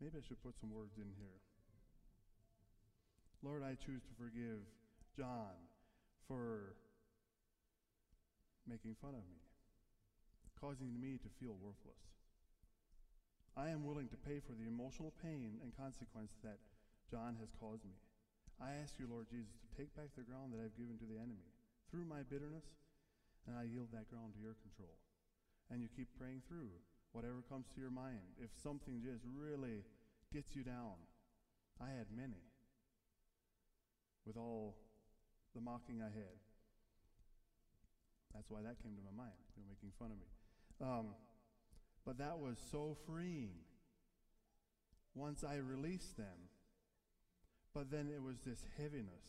maybe 0.00 0.18
I 0.18 0.26
should 0.26 0.42
put 0.42 0.54
some 0.60 0.72
words 0.72 0.96
in 0.96 1.10
here. 1.18 1.40
Lord, 3.42 3.62
I 3.62 3.74
choose 3.74 4.02
to 4.02 4.14
forgive 4.16 4.60
John 5.16 5.56
for 6.28 6.74
making 8.68 8.96
fun 9.00 9.14
of 9.14 9.24
me, 9.26 9.42
causing 10.58 10.94
me 11.00 11.18
to 11.18 11.28
feel 11.40 11.58
worthless. 11.58 11.98
I 13.56 13.68
am 13.68 13.84
willing 13.84 14.08
to 14.08 14.24
pay 14.24 14.40
for 14.40 14.56
the 14.56 14.64
emotional 14.64 15.12
pain 15.20 15.60
and 15.60 15.76
consequence 15.76 16.32
that 16.40 16.56
John 17.10 17.36
has 17.36 17.52
caused 17.60 17.84
me. 17.84 17.98
I 18.56 18.80
ask 18.80 18.96
you, 18.96 19.04
Lord 19.10 19.28
Jesus, 19.28 19.52
to 19.60 19.68
take 19.76 19.92
back 19.92 20.14
the 20.16 20.24
ground 20.24 20.54
that 20.54 20.62
I've 20.64 20.78
given 20.78 20.96
to 21.02 21.08
the 21.08 21.20
enemy 21.20 21.52
through 21.90 22.08
my 22.08 22.24
bitterness, 22.24 22.64
and 23.44 23.58
I 23.58 23.68
yield 23.68 23.92
that 23.92 24.08
ground 24.08 24.32
to 24.32 24.40
your 24.40 24.56
control. 24.64 24.96
And 25.68 25.82
you 25.82 25.92
keep 25.92 26.08
praying 26.16 26.46
through 26.48 26.72
whatever 27.12 27.44
comes 27.44 27.68
to 27.74 27.80
your 27.80 27.92
mind. 27.92 28.24
If 28.40 28.48
something 28.62 29.04
just 29.04 29.26
really 29.28 29.84
gets 30.32 30.56
you 30.56 30.64
down, 30.64 30.96
I 31.76 31.92
had 31.92 32.08
many 32.08 32.40
with 34.24 34.36
all 34.36 34.76
the 35.54 35.60
mocking 35.60 36.00
I 36.00 36.08
had. 36.08 36.38
That's 38.42 38.50
why 38.50 38.62
that 38.62 38.82
came 38.82 38.96
to 38.96 39.02
my 39.06 39.22
mind. 39.22 39.38
You're 39.54 39.68
making 39.68 39.92
fun 40.00 40.10
of 40.10 40.18
me. 40.18 40.26
Um, 40.82 41.14
but 42.04 42.18
that 42.18 42.38
was 42.38 42.58
so 42.72 42.96
freeing 43.06 43.54
once 45.14 45.44
I 45.44 45.58
released 45.58 46.16
them. 46.16 46.50
But 47.72 47.92
then 47.92 48.10
it 48.12 48.20
was 48.20 48.38
this 48.44 48.58
heaviness 48.76 49.22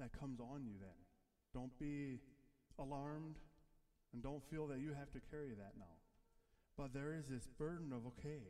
that 0.00 0.18
comes 0.18 0.40
on 0.40 0.64
you 0.64 0.72
then. 0.80 0.96
Don't 1.52 1.78
be 1.78 2.18
alarmed 2.78 3.36
and 4.14 4.22
don't 4.22 4.42
feel 4.50 4.66
that 4.68 4.80
you 4.80 4.94
have 4.98 5.12
to 5.12 5.20
carry 5.30 5.50
that 5.50 5.74
now. 5.78 5.84
But 6.78 6.94
there 6.94 7.12
is 7.12 7.28
this 7.28 7.46
burden 7.58 7.92
of 7.92 8.06
okay, 8.06 8.40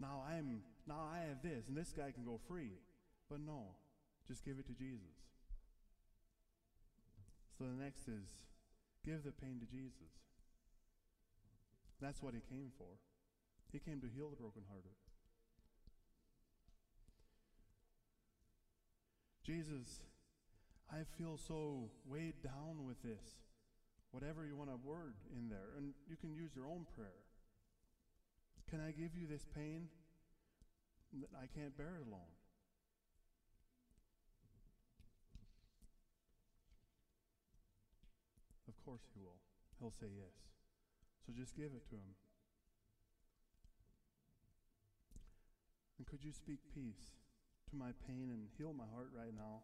now 0.00 0.24
I'm 0.28 0.62
now 0.88 1.08
I 1.14 1.28
have 1.28 1.44
this 1.44 1.68
and 1.68 1.76
this 1.76 1.92
guy 1.96 2.10
can 2.10 2.24
go 2.24 2.40
free. 2.48 2.72
But 3.30 3.38
no, 3.38 3.76
just 4.26 4.44
give 4.44 4.58
it 4.58 4.66
to 4.66 4.72
Jesus. 4.72 5.22
So 7.58 7.64
the 7.64 7.82
next 7.82 8.08
is 8.08 8.28
give 9.04 9.24
the 9.24 9.32
pain 9.32 9.60
to 9.60 9.66
Jesus. 9.66 10.12
That's 12.00 12.22
what 12.22 12.34
he 12.34 12.40
came 12.40 12.72
for. 12.76 12.98
He 13.70 13.78
came 13.78 14.00
to 14.00 14.08
heal 14.08 14.28
the 14.30 14.36
brokenhearted. 14.36 14.92
Jesus, 19.44 20.02
I 20.90 21.02
feel 21.18 21.36
so 21.36 21.90
weighed 22.06 22.42
down 22.42 22.86
with 22.86 23.02
this. 23.02 23.40
Whatever 24.10 24.44
you 24.46 24.56
want 24.56 24.70
a 24.70 24.76
word 24.86 25.14
in 25.34 25.48
there, 25.48 25.72
and 25.76 25.94
you 26.08 26.16
can 26.16 26.34
use 26.34 26.50
your 26.54 26.66
own 26.66 26.86
prayer. 26.94 27.22
Can 28.68 28.80
I 28.80 28.90
give 28.90 29.16
you 29.16 29.26
this 29.26 29.44
pain? 29.54 29.88
That 31.20 31.28
I 31.36 31.46
can't 31.58 31.76
bear 31.76 31.96
it 32.00 32.06
alone. 32.06 32.32
Of 38.68 38.71
course 38.84 39.02
he 39.14 39.20
will. 39.20 39.38
He'll 39.78 39.94
say 39.94 40.10
yes. 40.10 40.34
So 41.26 41.32
just 41.32 41.56
give 41.56 41.72
it 41.74 41.86
to 41.90 41.96
him. 41.96 42.14
And 45.98 46.06
could 46.06 46.24
you 46.24 46.32
speak 46.32 46.58
peace 46.74 47.14
to 47.70 47.76
my 47.76 47.94
pain 48.06 48.30
and 48.30 48.50
heal 48.58 48.74
my 48.74 48.86
heart 48.92 49.10
right 49.14 49.34
now? 49.34 49.62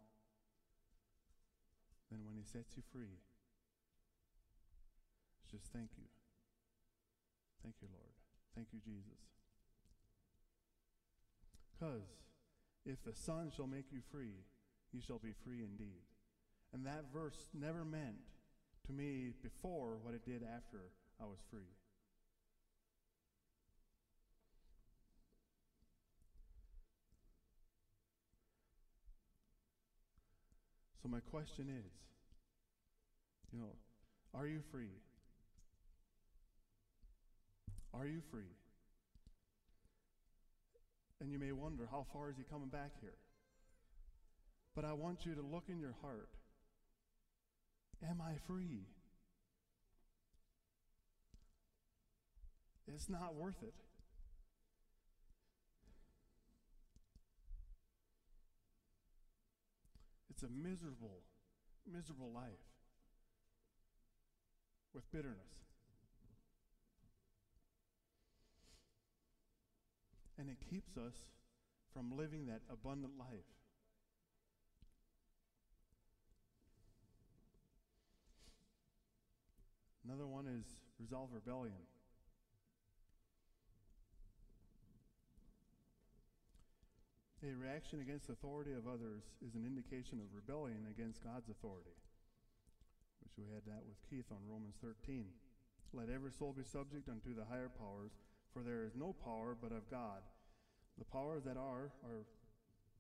Then 2.11 2.21
when 2.25 2.37
he 2.37 2.45
sets 2.45 2.77
you 2.77 2.83
free, 2.93 3.19
just 5.51 5.73
thank 5.73 5.91
you. 5.99 6.07
Thank 7.63 7.77
you, 7.83 7.89
Lord. 7.91 8.15
Thank 8.55 8.69
you, 8.73 8.79
Jesus. 8.79 9.19
Because 11.73 12.07
if 12.87 13.03
the 13.05 13.15
Son 13.15 13.51
shall 13.55 13.67
make 13.67 13.93
you 13.93 14.01
free, 14.11 14.47
you 14.93 15.01
shall 15.01 15.19
be 15.19 15.35
free 15.45 15.63
indeed. 15.63 16.07
And 16.73 16.87
that 16.87 17.13
verse 17.13 17.49
never 17.53 17.85
meant 17.85 18.38
to 18.89 18.93
me 18.95 19.33
before 19.43 19.99
what 20.03 20.15
it 20.15 20.25
did 20.25 20.43
after 20.43 20.81
I 21.21 21.25
was 21.25 21.39
free. 21.51 21.69
So, 31.03 31.09
my 31.09 31.21
question 31.21 31.69
is 31.69 31.93
you 33.53 33.59
know, 33.61 33.77
are 34.35 34.47
you 34.47 34.61
free? 34.73 34.97
Are 37.95 38.07
you 38.07 38.21
free? 38.31 38.53
And 41.21 41.33
you 41.33 41.39
may 41.39 41.53
wonder, 41.53 41.89
how 41.91 42.07
far 42.13 42.31
is 42.31 42.37
he 42.37 42.45
coming 42.45 42.69
back 42.69 42.93
here? 43.01 43.17
But 44.77 44.85
I 44.85 44.93
want 44.93 45.25
you 45.25 45.35
to 45.35 45.43
look 45.43 45.65
in 45.69 45.81
your 45.81 45.97
heart. 46.03 46.29
Am 48.03 48.21
I 48.21 48.35
free? 48.47 48.87
It's 52.87 53.09
not 53.09 53.35
worth 53.35 53.63
it. 53.63 53.75
It's 60.31 60.43
a 60.43 60.49
miserable, 60.49 61.23
miserable 61.91 62.31
life 62.33 62.53
with 64.95 65.11
bitterness. 65.11 65.37
And 70.39 70.49
it 70.49 70.59
keeps 70.71 70.97
us 70.97 71.15
from 71.93 72.17
living 72.17 72.47
that 72.47 72.61
abundant 72.71 73.15
life. 73.19 73.58
Another 80.09 80.27
one 80.27 80.49
is 80.49 80.65
resolve 80.97 81.29
rebellion. 81.37 81.85
A 87.45 87.53
reaction 87.53 88.01
against 88.01 88.27
the 88.27 88.33
authority 88.33 88.73
of 88.73 88.89
others 88.89 89.21
is 89.45 89.55
an 89.55 89.69
indication 89.69 90.17
of 90.17 90.33
rebellion 90.33 90.89
against 90.89 91.23
God's 91.23 91.53
authority, 91.53 91.93
which 93.21 93.37
we 93.37 93.53
had 93.53 93.69
that 93.69 93.85
with 93.85 94.01
Keith 94.09 94.33
on 94.33 94.49
Romans 94.49 94.81
13. 94.81 95.29
Let 95.93 96.09
every 96.09 96.33
soul 96.33 96.57
be 96.57 96.65
subject 96.65 97.13
unto 97.13 97.37
the 97.37 97.45
higher 97.45 97.69
powers, 97.69 98.17
for 98.57 98.65
there 98.65 98.89
is 98.89 98.97
no 98.97 99.13
power 99.13 99.53
but 99.61 99.77
of 99.77 99.93
God. 99.93 100.25
The 100.97 101.05
powers 101.05 101.45
that 101.45 101.61
are, 101.61 101.93
are 102.01 102.25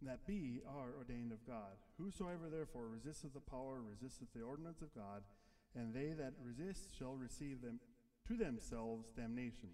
that 0.03 0.27
be, 0.29 0.61
are 0.68 0.92
ordained 0.92 1.33
of 1.33 1.40
God. 1.49 1.81
Whosoever 1.97 2.53
therefore 2.53 2.87
resisteth 2.92 3.33
the 3.33 3.40
power 3.40 3.81
resisteth 3.81 4.29
the 4.37 4.44
ordinance 4.44 4.83
of 4.83 4.94
God, 4.94 5.25
and 5.74 5.94
they 5.94 6.12
that 6.12 6.35
resist 6.44 6.96
shall 6.98 7.14
receive 7.14 7.62
them 7.62 7.81
to 8.26 8.37
themselves 8.37 9.09
damnation. 9.16 9.70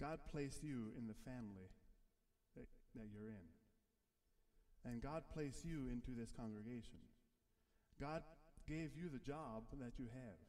God 0.00 0.18
placed 0.30 0.62
you 0.62 0.92
in 0.96 1.06
the 1.06 1.14
family 1.24 1.68
that 2.56 3.06
you're 3.12 3.28
in. 3.28 4.90
And 4.90 5.02
God 5.02 5.24
placed 5.32 5.64
you 5.64 5.88
into 5.92 6.18
this 6.18 6.32
congregation. 6.32 6.98
God 8.00 8.22
gave 8.66 8.96
you 8.96 9.08
the 9.12 9.18
job 9.18 9.64
that 9.78 9.98
you 9.98 10.06
have. 10.12 10.40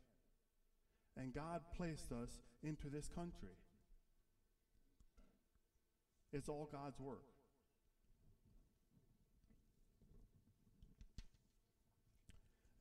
And 1.17 1.34
God 1.34 1.62
placed 1.76 2.12
us 2.12 2.30
into 2.63 2.88
this 2.89 3.10
country. 3.10 3.58
It's 6.32 6.48
all 6.48 6.70
God's 6.72 7.00
work. 7.00 7.31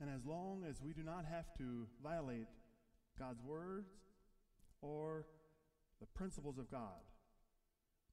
And 0.01 0.09
as 0.09 0.25
long 0.25 0.65
as 0.69 0.81
we 0.81 0.95
do 0.95 1.03
not 1.03 1.27
have 1.27 1.53
to 1.59 1.87
violate 2.03 2.49
God's 3.19 3.43
words 3.43 3.91
or 4.81 5.27
the 6.01 6.07
principles 6.07 6.59
of 6.59 6.71
God, 6.71 7.05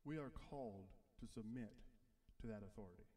we 0.04 0.18
are 0.18 0.32
called 0.50 0.88
to 1.22 1.28
submit 1.34 1.72
to 2.42 2.48
that 2.48 2.62
authority. 2.66 3.08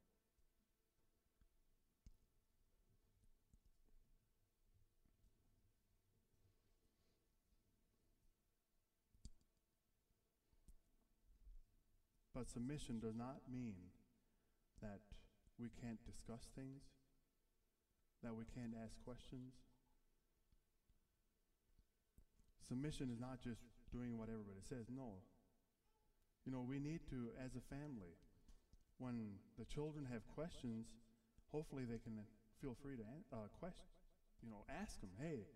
But 12.33 12.49
submission 12.49 13.01
does 13.01 13.17
not 13.17 13.43
mean 13.53 13.75
that 14.81 15.01
we 15.59 15.69
can't 15.83 15.99
discuss 16.07 16.49
things, 16.55 16.81
that 18.23 18.35
we 18.35 18.45
can't 18.55 18.77
ask 18.83 18.93
questions. 19.05 19.55
Submission 22.67 23.11
is 23.11 23.19
not 23.19 23.41
just 23.43 23.63
doing 23.93 24.19
what 24.19 24.29
everybody 24.29 24.63
says. 24.69 24.87
No, 24.89 25.19
you 26.47 26.53
know, 26.53 26.65
we 26.65 26.79
need 26.79 27.01
to, 27.11 27.31
as 27.39 27.53
a 27.57 27.65
family, 27.69 28.17
when 28.99 29.37
the 29.59 29.65
children 29.65 30.07
have 30.13 30.23
questions, 30.35 30.87
hopefully 31.53 31.85
they 31.85 31.99
can 31.99 32.17
feel 32.61 32.77
free 32.83 32.97
to 32.97 33.05
uh, 33.33 33.49
question, 33.59 33.89
you 34.43 34.51
know, 34.51 34.65
ask 34.69 35.01
them, 35.01 35.11
hey, 35.21 35.49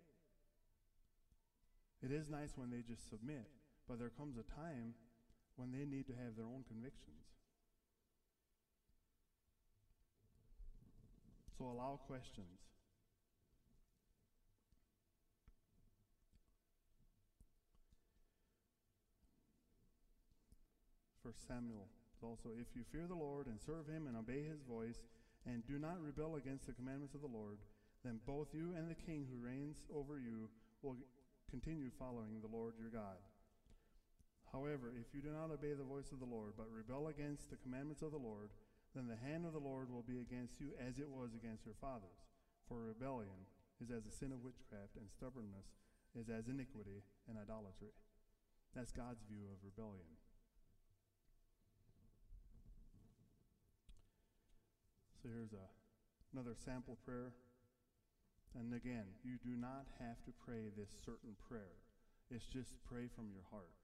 it 2.02 2.12
is 2.12 2.28
nice 2.28 2.52
when 2.56 2.70
they 2.70 2.80
just 2.80 3.08
submit, 3.08 3.48
but 3.88 3.98
there 3.98 4.12
comes 4.12 4.36
a 4.36 4.44
time 4.52 4.92
when 5.56 5.72
they 5.72 5.84
need 5.84 6.06
to 6.06 6.16
have 6.16 6.36
their 6.36 6.48
own 6.48 6.64
convictions. 6.68 7.24
So 11.58 11.64
allow 11.66 12.00
questions. 12.06 12.58
1 21.22 21.32
Samuel 21.48 21.88
also, 22.24 22.56
if 22.56 22.72
you 22.74 22.82
fear 22.88 23.04
the 23.06 23.14
Lord 23.14 23.46
and 23.46 23.60
serve 23.60 23.86
him 23.86 24.08
and 24.08 24.16
obey 24.16 24.40
his 24.40 24.64
voice, 24.64 24.96
and 25.44 25.60
do 25.68 25.78
not 25.78 26.00
rebel 26.00 26.36
against 26.36 26.66
the 26.66 26.72
commandments 26.72 27.14
of 27.14 27.20
the 27.20 27.28
Lord, 27.28 27.60
then 28.02 28.20
both 28.26 28.48
you 28.56 28.72
and 28.76 28.88
the 28.88 28.96
king 28.96 29.28
who 29.28 29.44
reigns 29.44 29.76
over 29.92 30.16
you 30.16 30.48
will 30.80 30.96
continue 31.50 31.90
following 31.98 32.40
the 32.40 32.48
Lord 32.48 32.74
your 32.80 32.88
God. 32.88 33.20
However, 34.52 34.96
if 34.96 35.12
you 35.12 35.20
do 35.20 35.36
not 35.36 35.52
obey 35.52 35.76
the 35.76 35.84
voice 35.84 36.12
of 36.12 36.20
the 36.20 36.28
Lord, 36.28 36.54
but 36.56 36.72
rebel 36.72 37.08
against 37.08 37.50
the 37.50 37.60
commandments 37.60 38.00
of 38.00 38.12
the 38.12 38.20
Lord, 38.22 38.48
then 38.94 39.10
the 39.10 39.18
hand 39.18 39.44
of 39.44 39.52
the 39.52 39.62
Lord 39.62 39.90
will 39.90 40.06
be 40.06 40.22
against 40.22 40.60
you 40.62 40.70
as 40.78 40.98
it 40.98 41.10
was 41.10 41.34
against 41.34 41.66
your 41.66 41.74
fathers. 41.80 42.22
For 42.68 42.78
rebellion 42.78 43.50
is 43.82 43.90
as 43.90 44.06
the 44.06 44.14
sin 44.14 44.30
of 44.30 44.46
witchcraft, 44.46 44.94
and 44.96 45.10
stubbornness 45.10 45.74
is 46.14 46.30
as 46.30 46.46
iniquity 46.46 47.02
and 47.28 47.36
idolatry. 47.36 47.90
That's 48.74 48.92
God's 48.92 49.22
view 49.28 49.50
of 49.50 49.58
rebellion. 49.66 50.14
So 55.22 55.28
here's 55.32 55.52
a, 55.52 55.66
another 56.32 56.54
sample 56.54 56.98
prayer. 57.04 57.34
And 58.54 58.74
again, 58.74 59.10
you 59.24 59.42
do 59.42 59.58
not 59.58 59.86
have 59.98 60.22
to 60.26 60.32
pray 60.46 60.70
this 60.76 60.90
certain 61.04 61.34
prayer. 61.48 61.82
It's 62.30 62.46
just 62.46 62.78
pray 62.86 63.10
from 63.10 63.30
your 63.34 63.42
heart. 63.50 63.74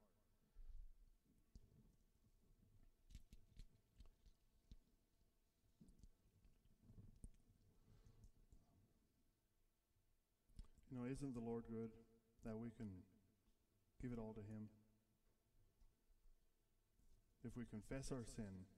Know, 11.01 11.09
isn't 11.09 11.33
the 11.33 11.41
Lord 11.41 11.65
good 11.73 11.89
that 12.45 12.53
we 12.53 12.69
can 12.77 12.93
give 14.05 14.13
it 14.13 14.21
all 14.21 14.37
to 14.37 14.45
Him? 14.45 14.69
If 17.41 17.57
we 17.57 17.65
confess 17.65 18.13
our 18.13 18.29
sin, 18.29 18.69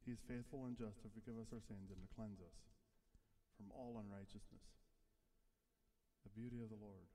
he 0.00 0.12
is 0.16 0.24
faithful 0.24 0.64
and 0.64 0.72
just 0.72 1.04
to 1.04 1.12
forgive 1.12 1.36
us 1.36 1.52
our 1.52 1.60
sins 1.60 1.92
and 1.92 2.00
to 2.00 2.08
cleanse 2.16 2.40
us 2.40 2.56
from 3.60 3.68
all 3.76 4.00
unrighteousness. 4.00 4.64
The 6.24 6.32
beauty 6.32 6.64
of 6.64 6.72
the 6.72 6.80
Lord. 6.80 7.10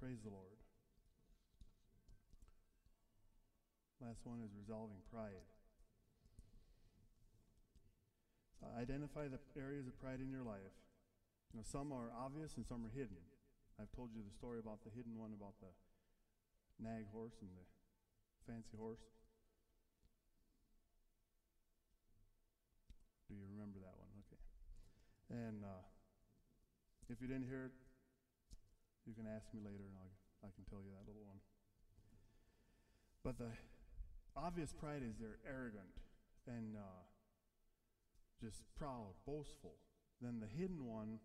Praise 0.00 0.24
the 0.24 0.32
Lord. 0.32 0.56
Last 4.00 4.24
one 4.24 4.40
is 4.40 4.50
resolving 4.56 5.04
pride. 5.12 5.46
So 8.58 8.66
identify 8.80 9.28
the 9.28 9.38
areas 9.58 9.86
of 9.86 9.98
pride 10.00 10.18
in 10.22 10.30
your 10.30 10.42
life. 10.42 10.74
You 11.52 11.60
know, 11.60 11.64
some 11.64 11.92
are 11.92 12.10
obvious 12.16 12.56
and 12.56 12.66
some 12.66 12.84
are 12.84 12.90
hidden. 12.90 13.20
I've 13.80 13.92
told 13.92 14.10
you 14.14 14.22
the 14.24 14.32
story 14.32 14.58
about 14.58 14.84
the 14.84 14.90
hidden 14.90 15.18
one 15.18 15.32
about 15.32 15.54
the 15.60 15.72
nag 16.78 17.06
horse 17.12 17.36
and 17.40 17.50
the 17.56 17.64
fancy 18.46 18.76
horse. 18.76 19.00
Do 23.28 23.34
you 23.34 23.42
remember 23.50 23.78
that 23.80 23.96
one? 23.98 24.10
Okay. 24.26 24.40
And 25.30 25.64
uh, 25.64 25.82
if 27.08 27.20
you 27.20 27.26
didn't 27.28 27.46
hear 27.46 27.64
it, 27.66 27.72
You 29.06 29.14
can 29.14 29.26
ask 29.26 29.52
me 29.54 29.60
later, 29.60 29.84
and 29.86 29.96
I'll, 29.98 30.10
I 30.42 30.50
can 30.54 30.64
tell 30.64 30.80
you 30.82 30.90
that 30.90 31.06
little 31.06 31.22
one. 31.26 31.38
But 33.24 33.38
the 33.38 33.50
obvious 34.36 34.72
pride 34.72 35.02
is 35.02 35.16
they're 35.18 35.38
arrogant 35.48 35.94
and 36.46 36.76
uh, 36.76 37.02
just 38.40 38.62
proud, 38.76 39.14
boastful. 39.26 39.74
Then 40.20 40.40
the 40.40 40.46
hidden 40.46 40.86
one 40.86 41.18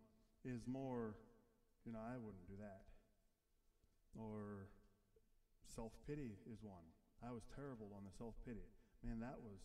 is 0.46 0.62
more, 0.68 1.16
you 1.86 1.92
know, 1.92 2.00
I 2.00 2.18
wouldn't 2.18 2.48
do 2.48 2.58
that. 2.60 2.82
Or 4.18 4.68
self 5.76 5.94
pity 6.08 6.38
is 6.52 6.60
one. 6.62 6.86
I 7.22 7.32
was 7.32 7.44
terrible 7.56 7.90
on 7.96 8.04
the 8.06 8.14
self 8.18 8.36
pity. 8.46 8.66
Man, 9.04 9.20
that 9.20 9.38
was, 9.42 9.60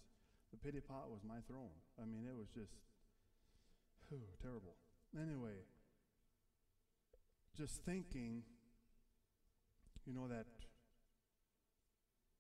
the 0.51 0.59
pity 0.59 0.81
pot 0.81 1.11
was 1.11 1.21
my 1.27 1.41
throne. 1.49 1.73
I 2.01 2.05
mean, 2.05 2.27
it 2.29 2.37
was 2.37 2.49
just, 2.53 2.73
whew, 4.09 4.21
terrible. 4.41 4.77
Anyway, 5.17 5.65
just 7.57 7.85
thinking, 7.85 8.43
you 10.07 10.15
know, 10.15 10.29
that 10.29 10.47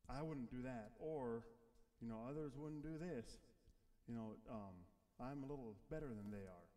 I 0.08 0.22
wouldn't 0.22 0.50
do 0.50 0.62
that, 0.62 0.92
or, 0.98 1.44
you 2.00 2.08
know, 2.08 2.20
others 2.28 2.52
wouldn't 2.56 2.82
do 2.82 2.98
this. 2.98 3.24
You 4.08 4.14
know, 4.14 4.36
um, 4.50 4.76
I'm 5.20 5.42
a 5.42 5.46
little 5.46 5.76
better 5.90 6.08
than 6.08 6.30
they 6.30 6.44
are. 6.44 6.68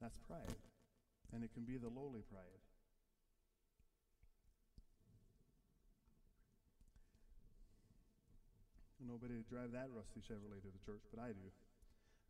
That's 0.00 0.16
pride. 0.26 0.56
And 1.32 1.44
it 1.44 1.54
can 1.54 1.64
be 1.64 1.78
the 1.78 1.88
lowly 1.88 2.22
pride. 2.26 2.60
Nobody 9.00 9.34
would 9.34 9.48
drive 9.48 9.72
that 9.72 9.88
rusty 9.94 10.20
Chevrolet 10.20 10.60
to 10.60 10.70
the 10.70 10.82
church, 10.84 11.02
but 11.08 11.22
I 11.22 11.32
do. 11.32 11.48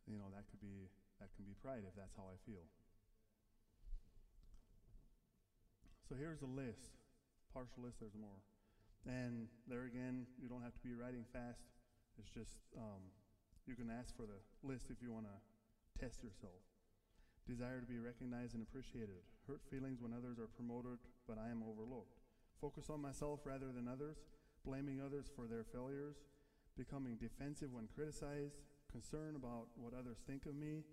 You 0.07 0.17
know, 0.17 0.31
that 0.33 0.47
could 0.49 0.61
be 0.61 0.87
that 1.19 1.29
can 1.35 1.45
be 1.45 1.53
pride 1.61 1.83
if 1.85 1.93
that's 1.93 2.15
how 2.17 2.25
I 2.25 2.37
feel. 2.49 2.65
So 6.09 6.15
here's 6.17 6.41
a 6.41 6.49
list. 6.49 6.97
Partial 7.53 7.83
list, 7.83 7.99
there's 7.99 8.17
more. 8.19 8.41
And 9.05 9.47
there 9.67 9.85
again, 9.85 10.25
you 10.41 10.49
don't 10.49 10.61
have 10.61 10.73
to 10.73 10.83
be 10.83 10.93
writing 10.93 11.25
fast. 11.31 11.61
It's 12.19 12.29
just, 12.29 12.59
um, 12.77 12.99
you 13.65 13.75
can 13.75 13.89
ask 13.89 14.15
for 14.15 14.25
the 14.27 14.39
list 14.67 14.87
if 14.89 15.01
you 15.01 15.11
want 15.11 15.25
to 15.25 15.37
test 15.99 16.23
yourself. 16.23 16.70
Desire 17.51 17.83
to 17.83 17.91
be 17.91 17.99
recognized 17.99 18.55
and 18.55 18.63
appreciated. 18.63 19.19
Hurt 19.43 19.59
feelings 19.67 19.99
when 19.99 20.15
others 20.15 20.39
are 20.39 20.47
promoted, 20.55 21.03
but 21.27 21.35
I 21.35 21.51
am 21.51 21.67
overlooked. 21.67 22.15
Focus 22.63 22.87
on 22.87 23.03
myself 23.03 23.41
rather 23.43 23.75
than 23.75 23.91
others. 23.91 24.23
Blaming 24.63 25.03
others 25.03 25.27
for 25.35 25.51
their 25.51 25.65
failures 25.67 26.15
becoming 26.77 27.17
defensive 27.19 27.71
when 27.73 27.87
criticized, 27.93 28.55
concern 28.91 29.35
about 29.35 29.67
what 29.75 29.93
others 29.93 30.17
think 30.27 30.45
of 30.45 30.55
me, 30.55 30.83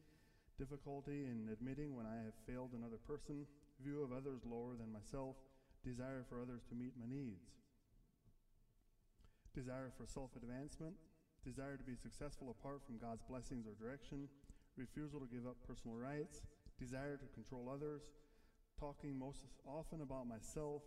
difficulty 0.59 1.27
in 1.27 1.49
admitting 1.53 1.95
when 1.95 2.07
I 2.07 2.17
have 2.27 2.35
failed 2.47 2.75
another 2.75 2.99
person, 2.99 3.47
view 3.83 4.03
of 4.03 4.13
others 4.13 4.43
lower 4.45 4.75
than 4.75 4.93
myself, 4.93 5.37
desire 5.85 6.27
for 6.29 6.43
others 6.43 6.63
to 6.69 6.75
meet 6.75 6.93
my 6.99 7.07
needs, 7.07 7.55
desire 9.55 9.91
for 9.97 10.07
self 10.07 10.31
advancement, 10.35 10.95
desire 11.47 11.77
to 11.77 11.87
be 11.87 11.95
successful 11.95 12.51
apart 12.51 12.83
from 12.85 12.99
God's 12.99 13.23
blessings 13.23 13.67
or 13.67 13.79
direction, 13.79 14.29
refusal 14.79 15.19
to 15.19 15.27
give 15.27 15.47
up 15.47 15.57
personal 15.67 15.97
rights, 15.99 16.47
desire 16.79 17.19
to 17.19 17.27
control 17.35 17.69
others, 17.69 18.15
talking 18.79 19.19
most 19.19 19.45
often 19.67 20.01
about 20.01 20.31
myself 20.31 20.83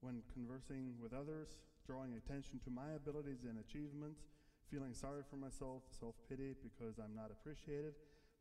when 0.00 0.22
conversing 0.34 0.98
with 1.00 1.14
others, 1.14 1.62
drawing 1.86 2.18
attention 2.18 2.58
to 2.64 2.70
my 2.70 2.98
abilities 2.98 3.46
and 3.46 3.62
achievements, 3.62 4.26
feeling 4.70 4.92
sorry 4.92 5.22
for 5.30 5.36
myself, 5.36 5.82
self 5.90 6.14
pity 6.28 6.54
because 6.62 6.98
I'm 6.98 7.14
not 7.14 7.30
appreciated, 7.30 7.94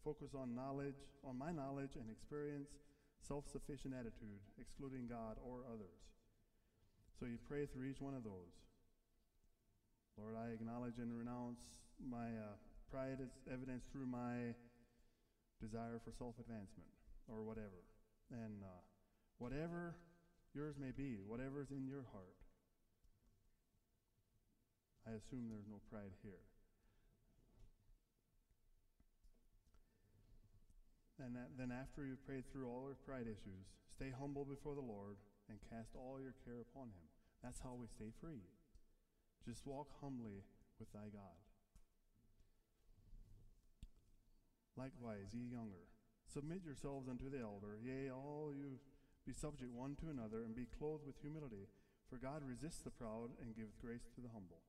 focus 0.04 0.34
on 0.34 0.56
knowledge, 0.56 0.98
on 1.24 1.38
my 1.38 1.52
knowledge 1.52 1.94
and 1.96 2.10
experience, 2.10 2.70
self 3.22 3.46
sufficient 3.48 3.94
attitude, 3.94 4.42
excluding 4.60 5.08
God 5.08 5.38
or 5.46 5.62
others. 5.70 6.10
So 7.20 7.26
you 7.26 7.38
pray 7.48 7.66
through 7.66 7.86
each 7.86 8.02
one 8.02 8.16
of 8.16 8.24
those. 8.24 8.58
Lord, 10.18 10.36
I 10.36 10.52
acknowledge 10.54 10.98
and 10.98 11.12
renounce 11.18 11.60
my 12.00 12.28
uh, 12.28 12.56
pride 12.92 13.20
as 13.22 13.30
evidence 13.52 13.84
through 13.92 14.08
my 14.08 14.56
desire 15.62 16.00
for 16.04 16.12
self 16.12 16.36
advancement 16.40 16.90
or 17.28 17.44
whatever. 17.44 17.84
And 18.32 18.64
uh, 18.64 18.82
whatever 19.38 19.96
yours 20.56 20.76
may 20.80 20.92
be, 20.92 21.20
whatever's 21.26 21.72
in 21.72 21.86
your 21.88 22.06
heart, 22.12 22.40
I 25.08 25.16
assume 25.16 25.50
there's 25.50 25.70
no 25.70 25.80
pride 25.92 26.14
here. 26.24 26.44
And 31.20 31.36
that, 31.36 31.52
then, 31.60 31.72
after 31.72 32.06
you've 32.06 32.24
prayed 32.24 32.48
through 32.48 32.68
all 32.70 32.88
your 32.88 32.96
pride 33.04 33.28
issues, 33.28 33.68
stay 33.92 34.08
humble 34.08 34.46
before 34.46 34.76
the 34.76 34.86
Lord 34.86 35.20
and 35.50 35.60
cast 35.68 35.92
all 35.92 36.16
your 36.22 36.36
care 36.46 36.64
upon 36.64 36.88
Him. 36.96 37.08
That's 37.44 37.60
how 37.60 37.76
we 37.76 37.88
stay 37.88 38.16
free. 38.22 38.48
Just 39.44 39.68
walk 39.68 39.92
humbly 40.00 40.44
with 40.80 40.92
thy 40.94 41.12
God. 41.12 41.36
Likewise, 44.80 45.36
ye 45.36 45.52
younger, 45.52 45.92
submit 46.24 46.64
yourselves 46.64 47.12
unto 47.12 47.28
the 47.28 47.44
elder. 47.44 47.76
Yea, 47.84 48.08
all 48.16 48.56
you 48.56 48.80
be 49.28 49.36
subject 49.36 49.76
one 49.76 50.00
to 50.00 50.08
another, 50.08 50.48
and 50.48 50.56
be 50.56 50.72
clothed 50.80 51.04
with 51.06 51.20
humility. 51.20 51.68
For 52.08 52.16
God 52.16 52.42
resists 52.48 52.82
the 52.82 52.96
proud 52.96 53.36
and 53.44 53.54
giveth 53.54 53.78
grace 53.84 54.08
to 54.16 54.22
the 54.24 54.32
humble. 54.32 54.64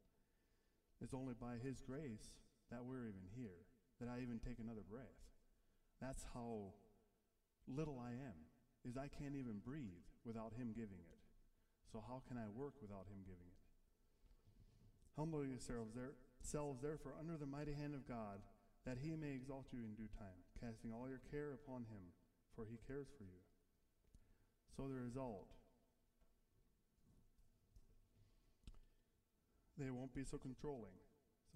It's 1.00 1.14
only 1.14 1.32
by 1.38 1.62
His 1.62 1.80
grace 1.80 2.34
that 2.74 2.84
we're 2.84 3.06
even 3.06 3.24
here, 3.38 3.64
that 4.02 4.10
I 4.10 4.20
even 4.20 4.42
take 4.42 4.58
another 4.58 4.82
breath. 4.82 5.16
That's 6.02 6.26
how 6.34 6.74
little 7.70 8.02
I 8.02 8.12
am, 8.12 8.36
is 8.84 8.98
I 8.98 9.08
can't 9.08 9.38
even 9.38 9.62
breathe 9.64 10.04
without 10.26 10.52
Him 10.58 10.74
giving 10.74 11.00
it. 11.06 11.22
So 11.92 12.02
how 12.02 12.20
can 12.28 12.36
I 12.36 12.50
work 12.52 12.74
without 12.82 13.06
Him 13.08 13.22
giving 13.24 13.46
it? 13.46 13.62
Humble 15.16 15.46
yourselves, 15.46 15.94
therefore, 16.82 17.14
under 17.18 17.36
the 17.38 17.46
mighty 17.46 17.72
hand 17.72 17.94
of 17.94 18.06
God, 18.06 18.42
that 18.90 18.98
He 18.98 19.14
may 19.14 19.38
exalt 19.38 19.70
you 19.70 19.86
in 19.86 19.94
due 19.94 20.10
time, 20.18 20.42
casting 20.58 20.90
all 20.90 21.06
your 21.06 21.22
care 21.30 21.54
upon 21.54 21.86
Him, 21.86 22.10
for 22.58 22.66
He 22.66 22.74
cares 22.90 23.06
for 23.14 23.22
you. 23.22 23.38
So 24.74 24.90
the 24.90 24.98
result 24.98 25.46
They 29.78 29.88
won't 29.88 30.12
be 30.12 30.28
so 30.28 30.36
controlling. 30.36 30.92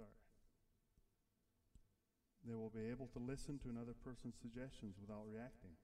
Sorry. 0.00 0.16
They 2.48 2.54
will 2.56 2.72
be 2.72 2.88
able 2.88 3.12
to 3.12 3.20
listen 3.20 3.60
to 3.60 3.68
another 3.68 3.92
person's 3.92 4.40
suggestions 4.40 4.96
without 4.96 5.28
reacting. 5.28 5.76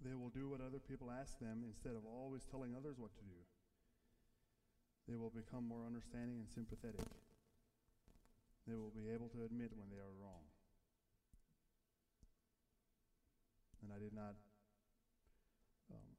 They 0.00 0.16
will 0.16 0.32
do 0.32 0.48
what 0.48 0.64
other 0.64 0.80
people 0.80 1.12
ask 1.12 1.36
them 1.36 1.68
instead 1.68 1.92
of 1.92 2.08
always 2.08 2.48
telling 2.48 2.72
others 2.72 2.96
what 2.96 3.12
to 3.12 3.24
do. 3.28 3.44
They 5.04 5.20
will 5.20 5.34
become 5.34 5.68
more 5.68 5.84
understanding 5.84 6.40
and 6.40 6.48
sympathetic. 6.48 7.04
They 8.66 8.74
will 8.78 8.94
be 8.94 9.10
able 9.10 9.28
to 9.34 9.42
admit 9.42 9.74
when 9.74 9.90
they 9.90 9.98
are 9.98 10.14
wrong. 10.22 10.46
And 13.82 13.90
I 13.90 13.98
did 13.98 14.14
not, 14.14 14.38
um, 15.90 16.14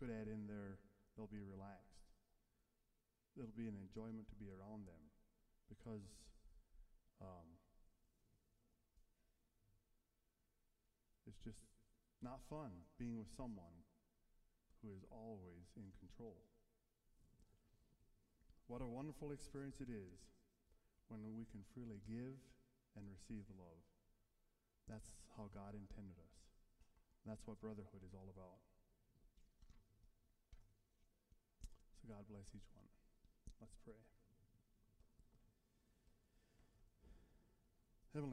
could 0.00 0.08
add 0.08 0.28
in 0.28 0.48
there 0.48 0.80
they'll 1.16 1.28
be 1.28 1.44
relaxed. 1.44 2.08
It'll 3.36 3.52
be 3.52 3.68
an 3.68 3.76
enjoyment 3.76 4.28
to 4.32 4.36
be 4.40 4.48
around 4.48 4.88
them 4.88 5.04
because 5.68 6.08
um, 7.20 7.60
it's 11.26 11.38
just 11.44 11.60
not 12.22 12.40
fun 12.48 12.72
being 12.98 13.18
with 13.18 13.28
someone 13.36 13.84
who 14.80 14.88
is 14.96 15.04
always 15.10 15.68
in 15.76 15.92
control. 16.00 16.40
What 18.66 18.80
a 18.80 18.88
wonderful 18.88 19.32
experience 19.32 19.76
it 19.80 19.92
is 19.92 20.33
when 21.12 21.20
we 21.36 21.44
can 21.44 21.60
freely 21.76 22.00
give 22.08 22.40
and 22.96 23.04
receive 23.06 23.44
love. 23.54 23.84
That's 24.88 25.12
how 25.36 25.52
God 25.52 25.76
intended 25.76 26.16
us. 26.16 26.36
That's 27.28 27.44
what 27.44 27.60
brotherhood 27.60 28.00
is 28.04 28.16
all 28.16 28.28
about. 28.32 28.60
So 32.00 32.08
God 32.08 32.24
bless 32.28 32.48
each 32.56 32.68
one. 32.72 32.88
Let's 33.60 33.76
pray. 33.84 34.00
Heavenly 38.14 38.32